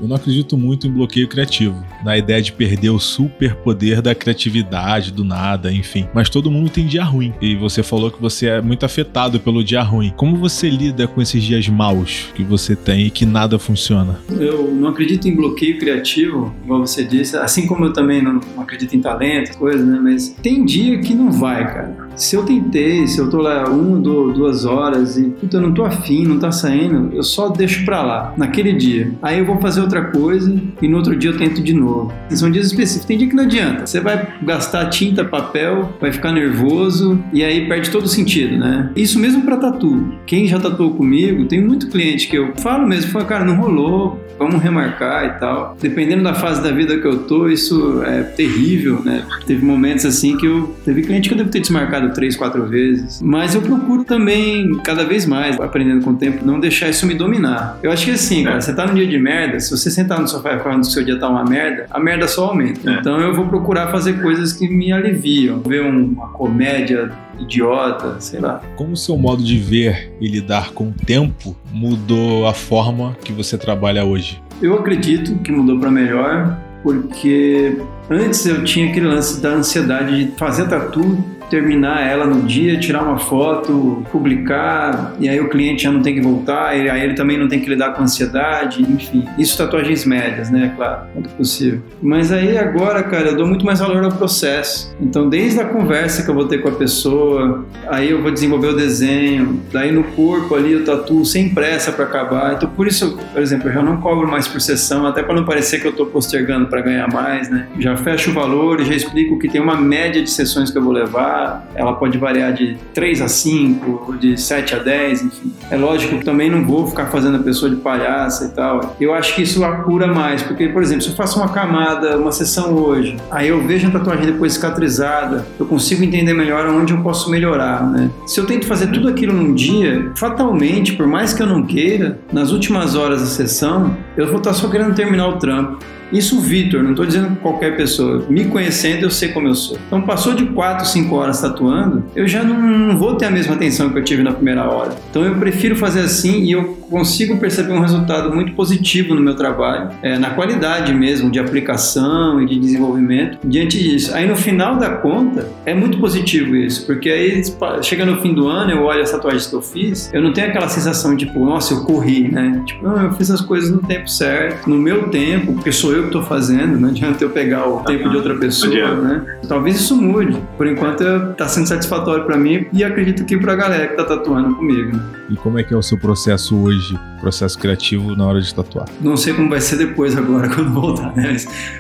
[0.04, 5.14] Eu não acredito muito em bloqueio criativo, na ideia de perder o superpoder da criatividade,
[5.14, 6.10] do nada, enfim.
[6.14, 7.34] Mas todo mundo tem dia ruim.
[7.42, 10.12] E você falou que você é muito afetado pelo dia ruim.
[10.18, 14.20] Como você lida com esses dias maus que você tem e que nada funciona?
[14.30, 18.94] Eu não acredito em bloqueio criativo, igual você disse, assim como eu também não, acredito
[18.98, 20.02] em talento, coisas, né?
[20.04, 22.10] Mas tem dia que não vai, cara.
[22.16, 25.84] Se eu tentei, se eu tô lá uma, duas horas e puta, eu não tô
[25.84, 29.12] afim, não tá saindo, eu só deixo pra lá, naquele dia.
[29.22, 32.14] Aí eu vou fazer outra coisa e no outro dia eu tento de novo.
[32.30, 33.06] São dias específicos.
[33.06, 33.86] Tem dia que não adianta.
[33.86, 38.92] Você vai gastar tinta, papel, vai ficar nervoso e aí perde todo o sentido, né?
[38.96, 40.14] Isso mesmo para tatu.
[40.26, 44.20] Quem já tatuou comigo, tem muito cliente que eu falo mesmo, falo, cara, não rolou,
[44.38, 45.78] vamos remarcar e tal.
[45.80, 49.26] Dependendo da fase da vida que eu tô, isso é terrível, né?
[49.46, 50.76] Teve momentos assim que eu.
[50.84, 53.22] Teve cliente que eu devo ter desmarcado três, quatro vezes.
[53.22, 57.14] Mas eu procuro também, cada vez mais, aprendendo com o tempo, não deixar isso me
[57.14, 57.80] dominar.
[57.82, 60.28] Eu acho que assim, cara, você tá num dia de merda, se você sentar no
[60.28, 62.90] sofá falando que o seu dia tá uma merda, a merda só aumenta.
[62.90, 63.00] É.
[63.00, 65.60] Então eu vou procurar fazer coisas que me aliviam.
[65.60, 68.62] Ver uma comédia idiota, sei lá.
[68.76, 73.34] Como o seu modo de ver e lidar com o tempo mudou a forma que
[73.34, 74.42] você trabalha hoje?
[74.62, 77.78] Eu acredito que mudou para melhor, porque
[78.10, 83.04] antes eu tinha aquele lance da ansiedade de fazer tatu terminar ela no dia, tirar
[83.04, 87.38] uma foto, publicar, e aí o cliente já não tem que voltar, aí ele também
[87.38, 89.26] não tem que lidar com ansiedade, enfim.
[89.38, 90.74] Isso tatuagens médias, né?
[90.76, 91.82] Claro, quanto possível.
[92.02, 94.96] Mas aí agora, cara, eu dou muito mais valor ao processo.
[95.00, 98.68] Então, desde a conversa que eu vou ter com a pessoa, aí eu vou desenvolver
[98.68, 102.54] o desenho, daí no corpo ali o tatu sem pressa para acabar.
[102.54, 105.80] Então, por isso, por exemplo, eu não cobro mais por sessão, até para não parecer
[105.80, 107.68] que eu tô postergando para ganhar mais, né?
[107.80, 110.94] Já fecho o valor, já explico que tem uma média de sessões que eu vou
[110.94, 111.43] levar
[111.76, 115.54] ela pode variar de 3 a 5, de 7 a 10, enfim.
[115.70, 118.96] É lógico que também não vou ficar fazendo a pessoa de palhaça e tal.
[119.00, 122.32] Eu acho que isso apura mais, porque, por exemplo, se eu faço uma camada, uma
[122.32, 127.02] sessão hoje, aí eu vejo a tatuagem depois cicatrizada, eu consigo entender melhor onde eu
[127.02, 128.10] posso melhorar, né?
[128.26, 132.20] Se eu tento fazer tudo aquilo num dia, fatalmente, por mais que eu não queira,
[132.32, 135.80] nas últimas horas da sessão, eu vou estar só querendo terminar o trampo.
[136.14, 138.26] Isso Vitor, não estou dizendo qualquer pessoa.
[138.30, 139.78] Me conhecendo, eu sei como eu sou.
[139.88, 143.56] Então, passou de 4, 5 horas tatuando, eu já não, não, vou ter a mesma
[143.56, 144.96] atenção que eu tive na primeira hora.
[145.10, 149.36] Então, eu prefiro fazer assim e eu consigo perceber um resultado muito positivo no meu
[149.36, 154.14] trabalho, é, na qualidade mesmo de aplicação e de desenvolvimento diante disso.
[154.14, 157.42] Aí, no final da conta, é muito positivo isso, porque aí
[157.82, 160.48] chega no fim do ano, eu olho as tatuagens que eu fiz, eu não tenho
[160.48, 162.62] aquela sensação de, tipo, nossa, eu corri, né?
[162.66, 166.03] Tipo, não, eu fiz as coisas no tempo certo, no meu tempo, porque sou eu
[166.04, 169.22] que estou fazendo, não adianta eu pegar o tempo de outra pessoa, né?
[169.48, 170.38] Talvez isso mude.
[170.58, 174.04] Por enquanto está sendo satisfatório para mim e acredito que para a galera que está
[174.04, 174.96] tatuando comigo.
[174.96, 175.04] Né?
[175.30, 178.88] E como é que é o seu processo hoje, processo criativo na hora de tatuar?
[179.02, 181.36] Não sei como vai ser depois agora quando voltar, né?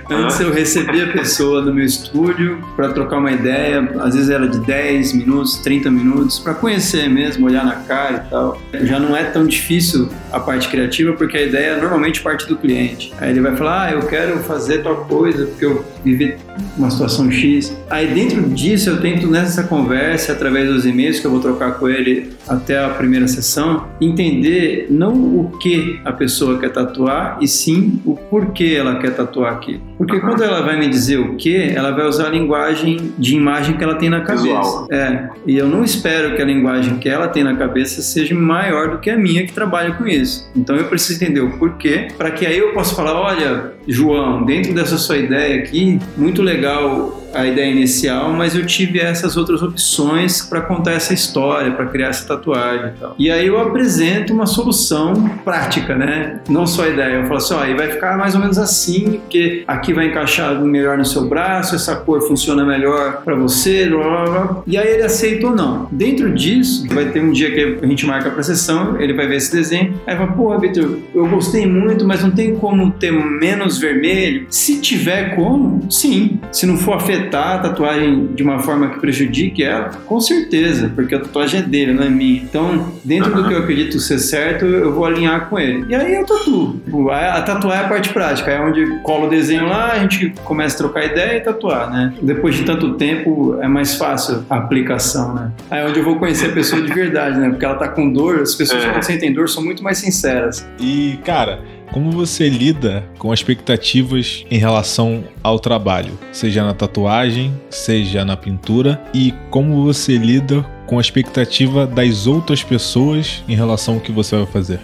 [0.09, 4.47] Antes eu recebia a pessoa no meu estúdio para trocar uma ideia, às vezes era
[4.47, 8.61] de 10 minutos, 30 minutos, para conhecer mesmo, olhar na cara e tal.
[8.83, 13.13] Já não é tão difícil a parte criativa porque a ideia normalmente parte do cliente.
[13.19, 16.35] Aí ele vai falar: "Ah, eu quero fazer tal coisa porque eu vivi
[16.77, 17.75] uma situação X".
[17.89, 21.87] Aí dentro disso eu tento nessa conversa através dos e-mails que eu vou trocar com
[21.87, 28.01] ele até a primeira sessão, entender não o que a pessoa quer tatuar, e sim
[28.05, 29.81] o porquê ela quer tatuar aquilo.
[29.97, 33.77] Porque quando ela vai me dizer o que, ela vai usar a linguagem de imagem
[33.77, 34.43] que ela tem na cabeça.
[34.43, 34.87] Visual.
[34.91, 38.91] É, e eu não espero que a linguagem que ela tem na cabeça seja maior
[38.91, 40.49] do que a minha que trabalha com isso.
[40.55, 44.73] Então eu preciso entender o porquê, para que aí eu possa falar, olha, João, dentro
[44.73, 45.81] dessa sua ideia aqui,
[46.17, 51.71] muito legal a ideia inicial, mas eu tive essas outras opções para contar essa história,
[51.71, 53.15] para criar essa tatuagem e tal.
[53.17, 56.39] E aí eu apresento uma solução prática, né?
[56.47, 57.15] Não só a ideia.
[57.15, 60.59] Eu falo assim, ó, aí vai ficar mais ou menos assim, porque aqui vai encaixar
[60.61, 64.63] melhor no seu braço, essa cor funciona melhor para você, blá, blá, blá.
[64.67, 65.87] e aí ele aceita ou não.
[65.91, 69.37] Dentro disso, vai ter um dia que a gente marca para sessão, ele vai ver
[69.37, 73.79] esse desenho, aí vai, pô, Vitor, eu gostei muito, mas não tem como ter menos
[73.79, 74.45] vermelho.
[74.49, 76.39] Se tiver como, sim.
[76.51, 77.22] Se não for afetado
[77.55, 79.89] a tatuagem de uma forma que prejudique ela?
[80.05, 82.41] Com certeza, porque a tatuagem é dele, não é minha.
[82.41, 83.41] Então, dentro uhum.
[83.41, 85.85] do que eu acredito ser certo, eu vou alinhar com ele.
[85.89, 86.79] E aí eu tatuo.
[86.83, 90.33] Tipo, a tatuar é a parte prática, é onde cola o desenho lá, a gente
[90.43, 92.13] começa a trocar ideia e tatuar, né?
[92.21, 95.51] Depois de tanto tempo, é mais fácil a aplicação, né?
[95.69, 97.49] Aí é onde eu vou conhecer a pessoa de verdade, né?
[97.49, 98.91] Porque ela tá com dor, as pessoas é.
[98.91, 100.67] que sentem dor são muito mais sinceras.
[100.79, 101.59] E, cara,
[101.93, 108.99] como você lida com expectativas em relação ao trabalho, seja na tatuagem, seja na pintura,
[109.13, 114.35] e como você lida com a expectativa das outras pessoas em relação ao que você
[114.35, 114.79] vai fazer?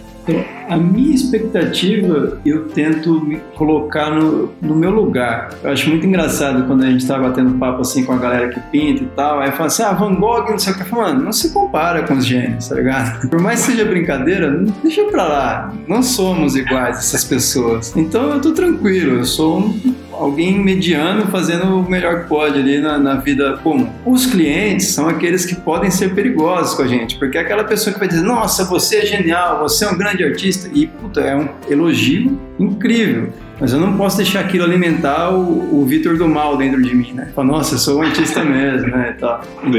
[0.68, 5.50] A minha expectativa, eu tento me colocar no, no meu lugar.
[5.64, 8.60] Eu acho muito engraçado quando a gente tá batendo papo assim com a galera que
[8.72, 10.84] pinta e tal, aí fala assim, ah, Van Gogh, não sei o que.
[10.84, 13.28] Falo, mano, não se compara com os gênios, tá ligado?
[13.30, 14.52] Por mais que seja brincadeira,
[14.84, 15.74] deixa pra lá.
[15.88, 17.96] Não somos iguais essas pessoas.
[17.96, 19.80] Então eu tô tranquilo, eu sou um
[20.20, 23.90] alguém mediano fazendo o melhor que pode ali na, na, vida comum.
[24.06, 27.94] Os clientes são aqueles que podem ser perigosos com a gente, porque é aquela pessoa
[27.94, 31.36] que vai dizer, nossa, você é genial, você é um grande artista, e puta, é
[31.36, 33.30] um elogio incrível.
[33.60, 37.12] Mas eu não posso deixar aquilo alimentar o, o Vitor do mal dentro de mim,
[37.14, 37.30] né?
[37.36, 39.16] Fala, nossa, eu sou um artista mesmo, né?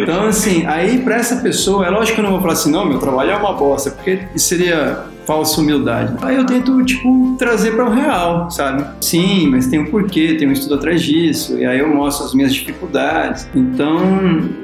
[0.03, 2.85] Então, assim, aí para essa pessoa, é lógico que eu não vou falar assim, não,
[2.85, 6.17] meu trabalho é uma bosta, porque seria falsa humildade.
[6.23, 8.85] Aí eu tento, tipo, trazer para o real, sabe?
[9.01, 12.35] Sim, mas tem um porquê, tem um estudo atrás disso, e aí eu mostro as
[12.35, 13.49] minhas dificuldades.
[13.55, 14.01] Então,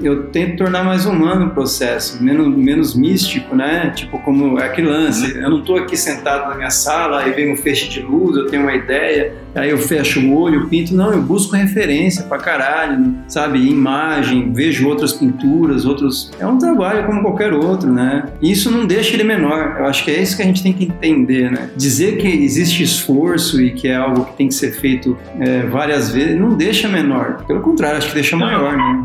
[0.02, 3.92] eu tento tornar mais humano o processo, menos, menos místico, né?
[3.94, 7.52] Tipo, como é aquele lance, eu não tô aqui sentado na minha sala, aí vem
[7.52, 10.96] um feixe de luz, eu tenho uma ideia, aí eu fecho o olho, pinto.
[10.96, 13.64] Não, eu busco referência pra caralho, sabe?
[13.68, 16.32] Imagem, vejo outras pinturas, outros.
[16.40, 18.24] É um trabalho como qualquer outro, né?
[18.42, 19.76] E isso não deixa ele menor.
[19.78, 21.70] Eu acho que é isso que a gente tem que entender, né?
[21.76, 26.10] Dizer que existe esforço e que é algo que tem que ser feito é, várias
[26.10, 27.44] vezes não deixa menor.
[27.46, 29.04] Pelo contrário, acho que deixa maior, né?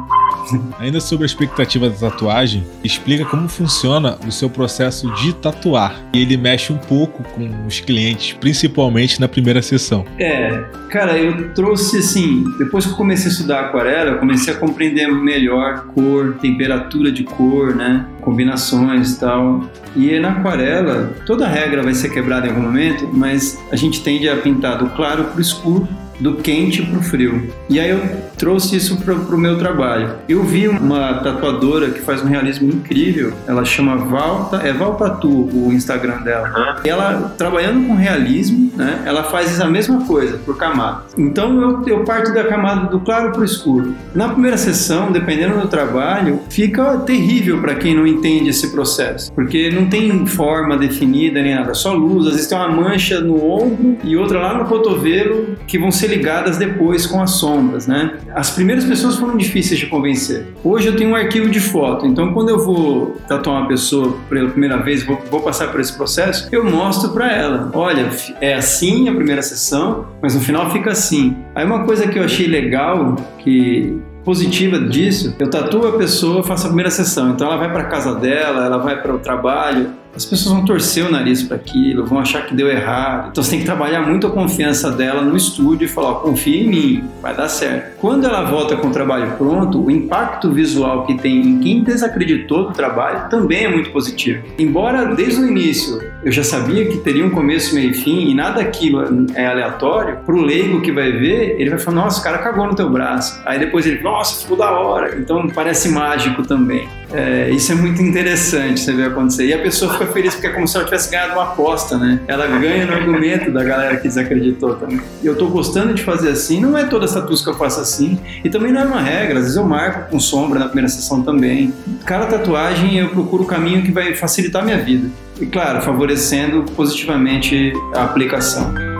[0.79, 5.95] Ainda sobre a expectativa da tatuagem, explica como funciona o seu processo de tatuar.
[6.13, 10.05] E ele mexe um pouco com os clientes, principalmente na primeira sessão.
[10.19, 14.57] É, cara, eu trouxe assim, depois que eu comecei a estudar aquarela, eu comecei a
[14.57, 18.05] compreender melhor cor, temperatura de cor, né?
[18.21, 19.69] Combinações e tal.
[19.95, 24.27] E na aquarela, toda regra vai ser quebrada em algum momento, mas a gente tende
[24.29, 25.87] a pintar do claro para o escuro
[26.19, 27.51] do quente pro frio.
[27.69, 27.99] E aí eu
[28.41, 30.15] trouxe isso pro, pro meu trabalho.
[30.27, 35.71] Eu vi uma tatuadora que faz um realismo incrível, ela chama Valta, é Valtatu o
[35.71, 36.81] Instagram dela.
[36.83, 41.03] E ela, trabalhando com realismo, né, ela faz a mesma coisa por camada.
[41.15, 43.93] Então eu, eu parto da camada do claro pro escuro.
[44.15, 49.69] Na primeira sessão, dependendo do trabalho, fica terrível para quem não entende esse processo, porque
[49.69, 53.97] não tem forma definida nem nada, só luz, às vezes tem uma mancha no ombro
[54.03, 58.15] e outra lá no cotovelo que vão ser ligadas depois com as sombras, né?
[58.33, 60.47] As primeiras pessoas foram difíceis de convencer.
[60.63, 64.49] Hoje eu tenho um arquivo de foto, então quando eu vou tatuar uma pessoa pela
[64.49, 68.09] primeira vez, vou, vou passar por esse processo, eu mostro para ela, olha,
[68.39, 71.35] é assim a primeira sessão, mas no final fica assim.
[71.55, 76.63] Aí uma coisa que eu achei legal que positiva disso, eu tatuo a pessoa, faço
[76.65, 77.31] a primeira sessão.
[77.31, 81.05] Então ela vai para casa dela, ela vai para o trabalho, as pessoas vão torcer
[81.05, 83.29] o nariz para aquilo, vão achar que deu errado.
[83.31, 86.67] Então você tem que trabalhar muito a confiança dela no estúdio e falar: confia em
[86.67, 87.97] mim, vai dar certo.
[87.97, 92.67] Quando ela volta com o trabalho pronto, o impacto visual que tem em quem desacreditou
[92.67, 94.43] do trabalho também é muito positivo.
[94.59, 98.35] Embora desde o início eu já sabia que teria um começo, meio e fim e
[98.35, 102.37] nada aquilo é aleatório, pro leigo que vai ver, ele vai falar: nossa, o cara
[102.39, 103.41] cagou no teu braço.
[103.45, 105.17] Aí depois ele, nossa, ficou da hora.
[105.17, 106.87] Então parece mágico também.
[107.13, 109.45] É, isso é muito interessante você ver acontecer.
[109.45, 112.19] E a pessoa fica feliz porque é como se ela tivesse ganhado uma aposta, né?
[112.27, 115.01] Ela ganha no argumento da galera que desacreditou também.
[115.23, 118.49] Eu tô gostando de fazer assim, não é toda essa que eu faço assim, e
[118.49, 121.73] também não é uma regra, às vezes eu marco com sombra na primeira sessão também.
[122.05, 125.09] Cada tatuagem eu procuro o caminho que vai facilitar a minha vida.
[125.39, 128.90] E claro, favorecendo positivamente a aplicação.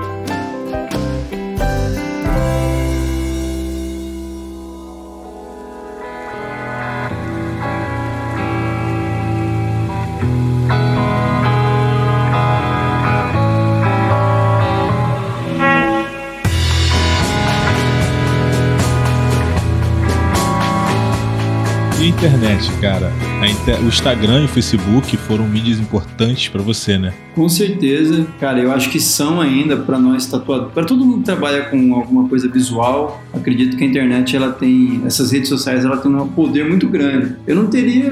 [22.22, 23.12] Internet, cara,
[23.50, 23.82] inter...
[23.82, 27.12] o Instagram e o Facebook foram mídias importantes para você, né?
[27.34, 31.26] Com certeza, cara, eu acho que são ainda para nós tatuadores, para todo mundo que
[31.26, 33.24] trabalha com alguma coisa visual.
[33.34, 37.38] Acredito que a internet ela tem, essas redes sociais, ela tem um poder muito grande.
[37.48, 38.12] Eu não teria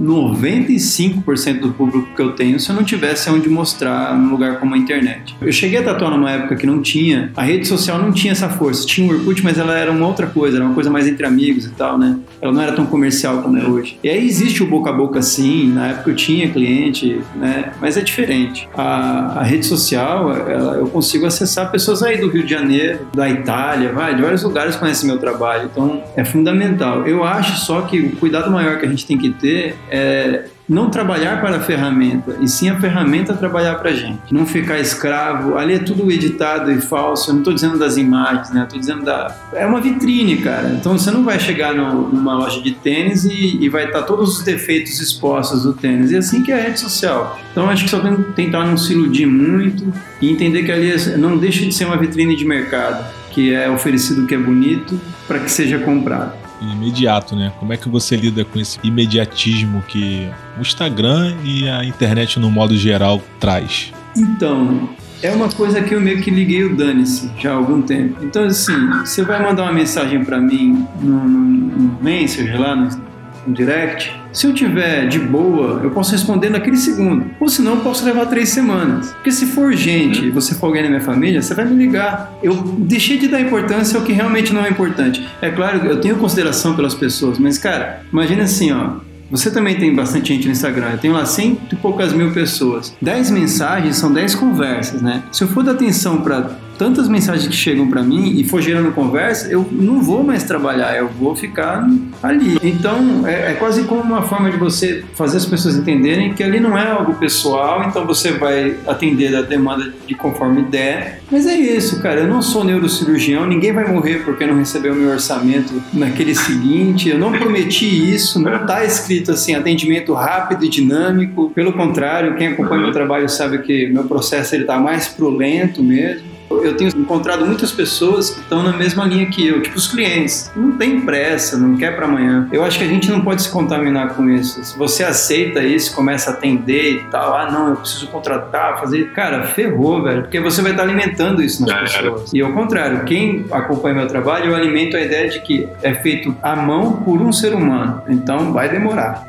[0.00, 4.74] 95% do público que eu tenho se eu não tivesse onde mostrar num lugar como
[4.74, 5.34] a internet.
[5.40, 8.48] Eu cheguei a tatuar numa época que não tinha, a rede social não tinha essa
[8.48, 8.86] força.
[8.86, 11.64] Tinha o Orkut, mas ela era uma outra coisa, era uma coisa mais entre amigos
[11.64, 12.18] e tal, né?
[12.40, 13.98] Ela não era tão comercial como é hoje.
[14.02, 17.72] E aí existe o boca a boca sim, na época eu tinha cliente, né?
[17.80, 18.68] Mas é diferente.
[18.76, 23.28] A, a rede social, ela, eu consigo acessar pessoas aí do Rio de Janeiro, da
[23.28, 27.06] Itália, vai, de vários lugares conhecem meu trabalho, então é fundamental.
[27.06, 30.88] Eu acho só que o cuidado maior que a gente tem que ter é não
[30.88, 34.20] trabalhar para a ferramenta, e sim a ferramenta trabalhar para a gente.
[34.30, 35.58] Não ficar escravo.
[35.58, 37.30] Ali é tudo editado e falso.
[37.30, 38.62] Eu não estou dizendo das imagens, né?
[38.62, 39.34] Estou dizendo da.
[39.52, 40.68] É uma vitrine, cara.
[40.68, 44.06] Então você não vai chegar no, numa loja de tênis e, e vai estar tá
[44.06, 46.12] todos os defeitos expostos do tênis.
[46.12, 47.36] E assim que é a rede social.
[47.50, 50.92] Então acho que só tem que tentar não se iludir muito e entender que ali
[50.92, 54.38] é, não deixa de ser uma vitrine de mercado, que é oferecido o que é
[54.38, 57.52] bonito para que seja comprado imediato, né?
[57.58, 62.50] Como é que você lida com esse imediatismo que o Instagram e a internet no
[62.50, 63.92] modo geral traz?
[64.16, 64.90] Então,
[65.22, 68.24] é uma coisa que eu meio que liguei o dane-se já há algum tempo.
[68.24, 73.09] Então, assim, você vai mandar uma mensagem para mim no, no, no Messenger lá no,
[73.50, 77.26] no direct, se eu tiver de boa, eu posso responder naquele segundo.
[77.40, 79.10] Ou senão, eu posso levar três semanas.
[79.12, 82.32] Porque se for gente, e você for alguém na minha família, você vai me ligar.
[82.42, 85.26] Eu deixei de dar importância ao que realmente não é importante.
[85.42, 89.10] É claro, eu tenho consideração pelas pessoas, mas, cara, imagina assim, ó.
[89.30, 90.90] Você também tem bastante gente no Instagram.
[90.90, 92.96] Eu tenho lá cento e poucas mil pessoas.
[93.00, 95.22] Dez mensagens são dez conversas, né?
[95.30, 96.50] Se eu for dar atenção para
[96.80, 100.96] tantas mensagens que chegam para mim e for gerando conversa, eu não vou mais trabalhar,
[100.96, 101.86] eu vou ficar
[102.22, 102.58] ali.
[102.62, 106.58] Então, é, é, quase como uma forma de você fazer as pessoas entenderem que ali
[106.58, 111.20] não é algo pessoal, então você vai atender a demanda de conforme der.
[111.30, 115.10] Mas é isso, cara, eu não sou neurocirurgião, ninguém vai morrer porque não recebeu meu
[115.10, 121.50] orçamento naquele seguinte, eu não prometi isso, não está escrito assim, atendimento rápido e dinâmico.
[121.50, 125.82] Pelo contrário, quem acompanha meu trabalho sabe que meu processo ele está mais pro lento
[125.82, 126.29] mesmo.
[126.50, 130.50] Eu tenho encontrado muitas pessoas que estão na mesma linha que eu, tipo os clientes.
[130.54, 132.48] Não tem pressa, não quer para amanhã.
[132.52, 134.62] Eu acho que a gente não pode se contaminar com isso.
[134.64, 139.12] Se você aceita isso, começa a atender e tal, ah, não, eu preciso contratar, fazer.
[139.12, 142.32] Cara, ferrou, velho, porque você vai estar alimentando isso nas pessoas.
[142.34, 146.36] E ao contrário, quem acompanha meu trabalho, eu alimento a ideia de que é feito
[146.42, 148.02] à mão por um ser humano.
[148.08, 149.24] Então vai demorar.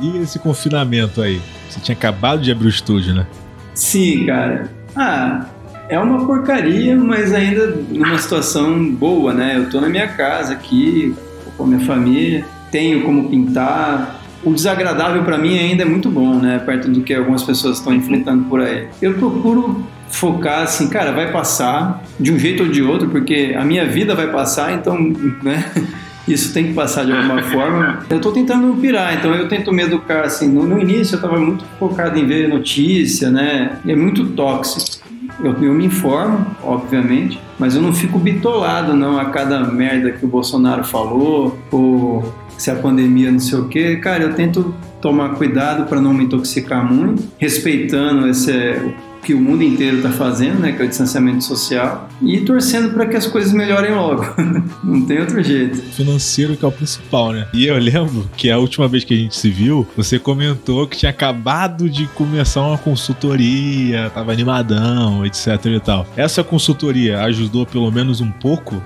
[0.00, 1.40] E esse confinamento aí?
[1.70, 3.26] Você tinha acabado de abrir o estúdio, né?
[3.72, 4.81] Sim, cara.
[4.96, 5.46] Ah,
[5.88, 9.56] É uma porcaria, mas ainda numa situação boa, né?
[9.56, 11.14] Eu tô na minha casa aqui,
[11.56, 14.20] com a minha família, tenho como pintar.
[14.44, 16.58] O desagradável para mim ainda é muito bom, né?
[16.64, 18.88] Perto do que algumas pessoas estão enfrentando por aí.
[19.02, 23.64] Eu procuro focar assim, cara, vai passar de um jeito ou de outro, porque a
[23.64, 24.98] minha vida vai passar, então,
[25.42, 25.64] né?
[26.26, 28.00] Isso tem que passar de alguma forma.
[28.08, 30.48] Eu estou tentando pirar, então eu tento me educar assim.
[30.48, 33.78] No, no início eu estava muito focado em ver notícia, né?
[33.84, 35.02] E é muito tóxico.
[35.42, 40.24] Eu, eu, me informo, obviamente, mas eu não fico bitolado não a cada merda que
[40.24, 43.96] o Bolsonaro falou ou se a pandemia não sei o quê.
[43.96, 48.52] Cara, eu tento tomar cuidado para não me intoxicar muito, respeitando esse
[49.22, 53.06] que o mundo inteiro está fazendo, né, que é o distanciamento social, e torcendo para
[53.06, 54.24] que as coisas melhorem logo.
[54.82, 55.80] Não tem outro jeito.
[55.92, 57.46] Financeiro que é o principal, né?
[57.54, 60.96] E eu lembro que a última vez que a gente se viu, você comentou que
[60.96, 66.06] tinha acabado de começar uma consultoria, tava animadão, etc e tal.
[66.16, 68.82] Essa consultoria ajudou pelo menos um pouco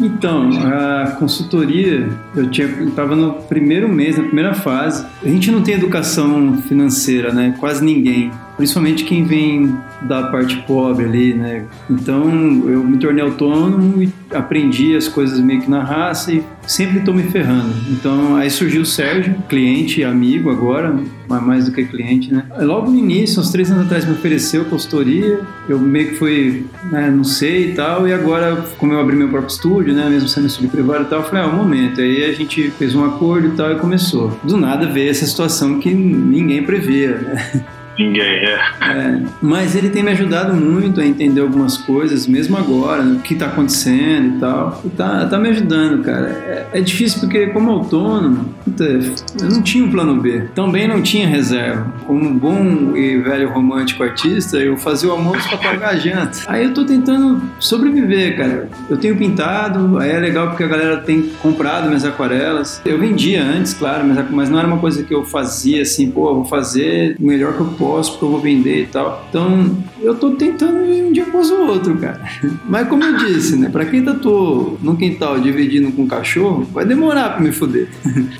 [0.00, 5.06] então, a consultoria, eu estava no primeiro mês, na primeira fase.
[5.22, 7.54] A gente não tem educação financeira, né?
[7.60, 11.64] Quase ninguém principalmente quem vem da parte pobre ali, né?
[11.88, 12.24] Então
[12.68, 17.14] eu me tornei autônomo e aprendi as coisas meio que na raça e sempre estou
[17.14, 17.74] me ferrando.
[17.90, 20.94] Então aí surgiu o Sérgio, cliente, amigo agora,
[21.28, 22.44] mais do que cliente, né?
[22.60, 27.10] Logo no início, uns três anos atrás, me ofereceu consultoria, eu meio que fui, né,
[27.10, 30.46] não sei e tal, e agora, como eu abri meu próprio estúdio, né, mesmo sendo
[30.46, 32.00] estúdio privado e tal, eu falei, ah, um momento.
[32.00, 34.38] Aí a gente fez um acordo e tal e começou.
[34.44, 37.64] Do nada veio essa situação que ninguém previa, né?
[37.98, 38.60] Ninguém, é.
[38.80, 39.22] é.
[39.40, 43.46] Mas ele tem me ajudado muito a entender algumas coisas, mesmo agora, o que está
[43.46, 44.82] acontecendo e tal.
[44.84, 46.28] E tá, tá me ajudando, cara.
[46.28, 50.48] É, é difícil porque, como autônomo, puta, eu não tinha um plano B.
[50.54, 51.92] Também não tinha reserva.
[52.06, 56.38] Como um bom e velho romântico artista, eu fazia o almoço para pagar a janta.
[56.46, 58.68] Aí eu tô tentando sobreviver, cara.
[58.88, 62.82] Eu tenho pintado, aí é legal porque a galera tem comprado minhas aquarelas.
[62.84, 66.34] Eu vendia antes, claro, mas, mas não era uma coisa que eu fazia assim, pô,
[66.34, 69.26] vou fazer o melhor que eu porque eu vou vender e tal.
[69.28, 72.20] Então, eu tô tentando ir um dia após o outro, cara.
[72.68, 73.68] Mas como eu disse, né?
[73.68, 77.88] Pra quem tatuou no quintal dividindo com um cachorro, vai demorar pra me fuder.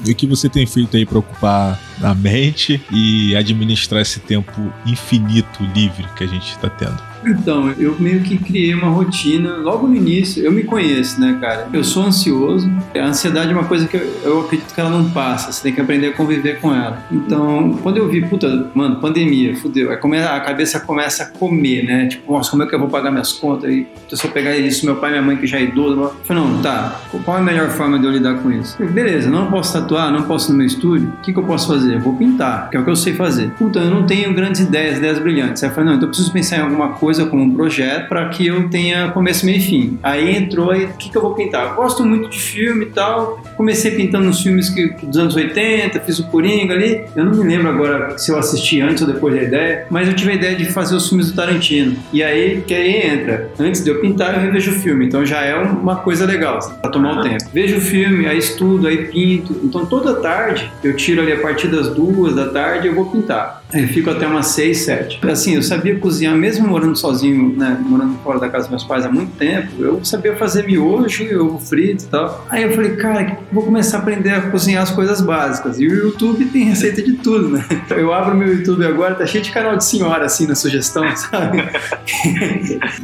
[0.06, 4.52] E o que você tem feito aí pra ocupar a mente e administrar esse tempo
[4.86, 7.13] infinito livre que a gente tá tendo?
[7.26, 10.44] Então, eu meio que criei uma rotina logo no início.
[10.44, 11.68] Eu me conheço, né, cara?
[11.72, 12.70] Eu sou ansioso.
[12.94, 15.52] A ansiedade é uma coisa que eu, acredito que ela não passa.
[15.52, 17.02] Você tem que aprender a conviver com ela.
[17.10, 19.92] Então, quando eu vi, puta, mano, pandemia, fudeu.
[19.92, 22.06] A cabeça começa a comer, né?
[22.06, 23.70] Tipo, nossa, como é que eu vou pagar minhas contas?
[23.70, 26.14] E se eu pegar isso, meu pai e minha mãe que já é idoso, eu
[26.24, 27.00] falei, não, tá.
[27.24, 28.76] Qual é a melhor forma de eu lidar com isso?
[28.76, 31.12] Falei, Beleza, não posso tatuar, não posso no meu estúdio.
[31.18, 31.94] O que, que eu posso fazer?
[31.94, 33.50] Eu vou pintar, que é o que eu sei fazer.
[33.50, 35.62] Puta, eu não tenho grandes ideias, ideias brilhantes.
[35.62, 38.08] Aí eu falei, não, então eu preciso pensar em alguma coisa coisa como um projeto
[38.08, 39.98] para que eu tenha começo, meio e fim.
[40.02, 41.70] Aí entrou aí, o que, que eu vou pintar?
[41.70, 43.40] Eu gosto muito de filme e tal.
[43.56, 47.02] Comecei pintando uns filmes que, dos anos 80, fiz o Coringa ali.
[47.14, 50.14] Eu não me lembro agora se eu assisti antes ou depois da ideia, mas eu
[50.14, 51.96] tive a ideia de fazer os filmes do Tarantino.
[52.12, 53.50] E aí, que aí entra.
[53.58, 55.06] Antes de eu pintar, eu revejo o filme.
[55.06, 57.44] Então já é uma coisa legal, para tomar o tempo.
[57.52, 59.58] Vejo o filme, aí estudo, aí pinto.
[59.62, 63.62] Então toda tarde, eu tiro ali a partir das duas da tarde, eu vou pintar.
[63.72, 65.18] Aí fico até umas seis, sete.
[65.28, 69.04] Assim, eu sabia cozinhar, mesmo morando sozinho, né, morando fora da casa dos meus pais
[69.04, 72.46] há muito tempo, eu sabia fazer miojo, ovo frito e tal.
[72.48, 75.78] Aí eu falei, cara, vou começar a aprender a cozinhar as coisas básicas.
[75.78, 77.64] E o YouTube tem receita de tudo, né?
[77.90, 81.62] Eu abro meu YouTube agora, tá cheio de canal de senhora, assim, na sugestão, sabe?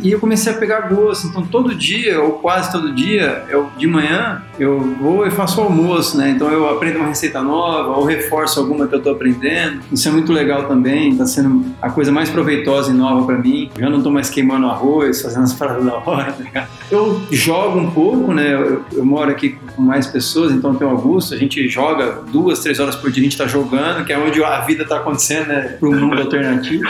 [0.02, 1.28] e eu comecei a pegar gosto.
[1.28, 5.64] Então, todo dia, ou quase todo dia, eu, de manhã, eu vou e faço o
[5.64, 6.30] almoço, né?
[6.30, 9.80] Então, eu aprendo uma receita nova, ou reforço alguma que eu tô aprendendo.
[9.90, 13.70] Isso é muito legal também, tá sendo a coisa mais proveitosa e nova para mim.
[13.78, 17.90] Já não tô mais queimando arroz, fazendo as paradas da hora, tá Eu jogo um
[17.90, 18.54] pouco, né?
[18.54, 22.60] Eu, eu, moro aqui com mais pessoas, então tem o Augusto, a gente joga duas,
[22.60, 25.48] três horas por dia, a gente tá jogando, que é onde a vida tá acontecendo,
[25.48, 25.76] né?
[25.80, 26.86] Pro mundo alternativo.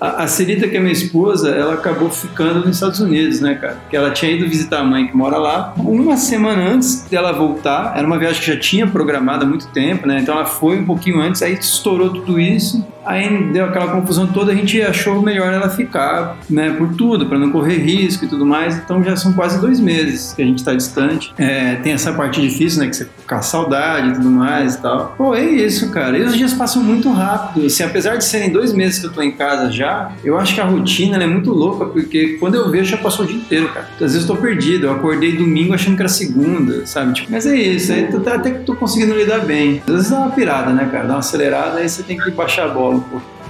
[0.00, 3.78] A, a Celita, que é minha esposa, ela acabou ficando nos Estados Unidos, né, cara?
[3.90, 5.74] Que ela tinha ido visitar a mãe que mora lá.
[5.76, 10.06] Uma semana antes dela voltar, era uma viagem que já tinha programada há muito tempo,
[10.06, 10.20] né?
[10.20, 12.86] Então ela foi um pouquinho antes, aí estourou tudo isso.
[13.08, 17.38] Aí deu aquela confusão toda, a gente achou melhor ela ficar, né, por tudo, para
[17.38, 18.76] não correr risco e tudo mais.
[18.76, 21.32] Então já são quase dois meses que a gente está distante.
[21.38, 25.14] É, tem essa parte difícil, né, que você fica saudade e tudo mais e tal.
[25.16, 26.18] Pô, é isso, cara.
[26.18, 27.64] E os dias passam muito rápido.
[27.64, 30.60] Assim, apesar de serem dois meses que eu tô em casa já, eu acho que
[30.60, 33.88] a rotina é muito louca, porque quando eu vejo já passou o dia inteiro, cara.
[33.94, 34.86] Às vezes eu tô perdido.
[34.86, 37.14] Eu acordei domingo achando que era segunda, sabe?
[37.14, 37.90] Tipo, mas é isso.
[37.90, 39.82] Aí até que tô conseguindo lidar bem.
[39.86, 41.06] Às vezes dá uma pirada, né, cara?
[41.06, 42.97] Dá uma acelerada, aí você tem que baixar a bola.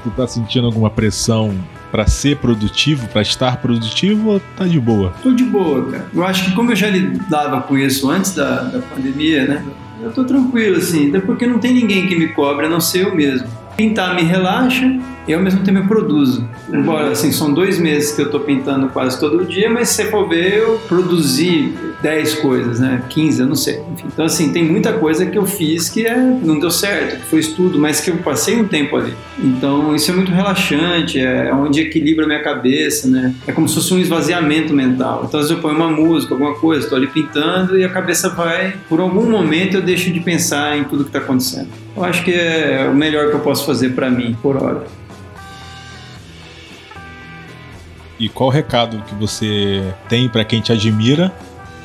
[0.03, 1.55] Tu tá sentindo alguma pressão
[1.91, 5.13] para ser produtivo, para estar produtivo ou tá de boa?
[5.23, 6.07] Tô de boa, cara.
[6.15, 9.65] Eu acho que como eu já lidava com isso antes da, da pandemia, né?
[10.01, 13.07] Eu tô tranquilo, assim, até porque não tem ninguém que me cobre a não ser
[13.07, 13.49] eu mesmo.
[13.77, 16.49] Pintar me relaxa, e ao mesmo tempo eu produzo.
[16.73, 20.27] Embora, assim, são dois meses que eu estou pintando quase todo dia, mas se for
[20.27, 23.03] ver, eu produzi 10 coisas, né?
[23.11, 23.83] 15, eu não sei.
[23.93, 24.07] Enfim.
[24.07, 27.41] Então, assim, tem muita coisa que eu fiz que é, não deu certo, que foi
[27.41, 29.13] estudo, mas que eu passei um tempo ali.
[29.39, 33.35] Então, isso é muito relaxante, é onde equilibra a minha cabeça, né?
[33.47, 35.25] É como se fosse um esvaziamento mental.
[35.29, 38.31] Então, às vezes eu ponho uma música, alguma coisa, estou ali pintando e a cabeça
[38.31, 38.75] vai...
[38.89, 41.69] Por algum momento eu deixo de pensar em tudo que está acontecendo.
[41.97, 44.87] Eu acho que é o melhor que eu posso fazer para mim, por hora.
[48.19, 51.33] E qual o recado que você tem para quem te admira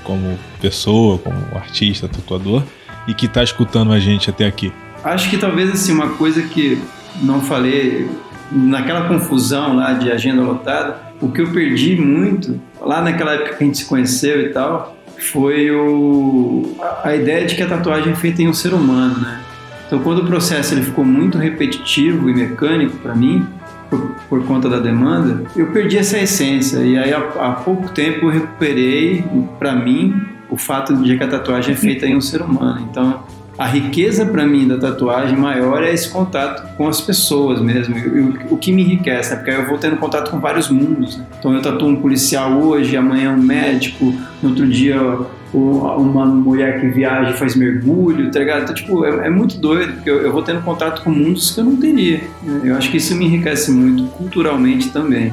[0.03, 2.63] como pessoa, como artista, tatuador
[3.07, 4.73] e que está escutando a gente até aqui?
[5.03, 6.81] Acho que talvez assim uma coisa que
[7.21, 8.09] não falei
[8.51, 13.63] naquela confusão lá de agenda lotada, o que eu perdi muito lá naquela época que
[13.63, 18.15] a gente se conheceu e tal, foi o, a ideia de que a tatuagem é
[18.15, 19.41] feita em um ser humano, né?
[19.86, 23.45] Então, quando o processo ele ficou muito repetitivo e mecânico para mim,
[23.97, 26.79] por, por, conta da demanda, eu perdi essa essência.
[26.79, 29.23] E aí, há, pouco tempo, eu recuperei,
[29.59, 32.87] para mim, o fato de que a tatuagem é feita em um ser humano.
[32.89, 33.23] Então,
[33.57, 37.95] a riqueza para mim da tatuagem maior é esse contato com as pessoas mesmo,
[38.49, 39.35] o, que me enriquece, né?
[39.35, 41.17] porque eu vou tendo contato com vários mundos.
[41.17, 41.25] Né?
[41.37, 44.05] Então eu tatuo um policial hoje, amanhã um médico,
[44.41, 44.99] no outro dia
[45.57, 48.63] uma mulher que viaja e faz mergulho, tá ligado?
[48.63, 51.59] Então, tipo, é, é muito doido, porque eu, eu, vou tendo contato com mundos que
[51.59, 52.21] eu não teria.
[52.41, 52.61] Né?
[52.63, 55.31] Eu acho que isso me enriquece muito, culturalmente também.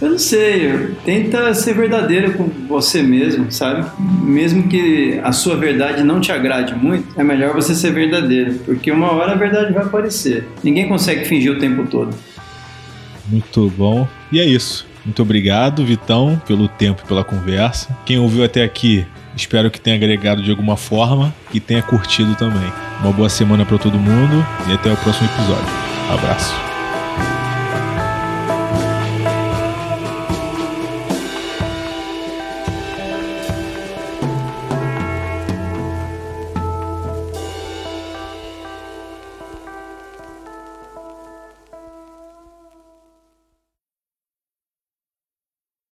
[0.00, 3.84] Eu não sei, tenta ser verdadeiro com você mesmo, sabe?
[4.22, 8.92] Mesmo que a sua verdade não te agrade muito, é melhor você ser verdadeiro, porque
[8.92, 10.46] uma hora a verdade vai aparecer.
[10.62, 12.14] Ninguém consegue fingir o tempo todo.
[13.28, 14.06] Muito bom.
[14.30, 14.87] E é isso.
[15.08, 17.96] Muito obrigado, Vitão, pelo tempo e pela conversa.
[18.04, 22.72] Quem ouviu até aqui, Espero que tenha agregado de alguma forma e tenha curtido também.
[23.00, 25.68] Uma boa semana para todo mundo e até o próximo episódio.
[26.12, 26.67] Abraço.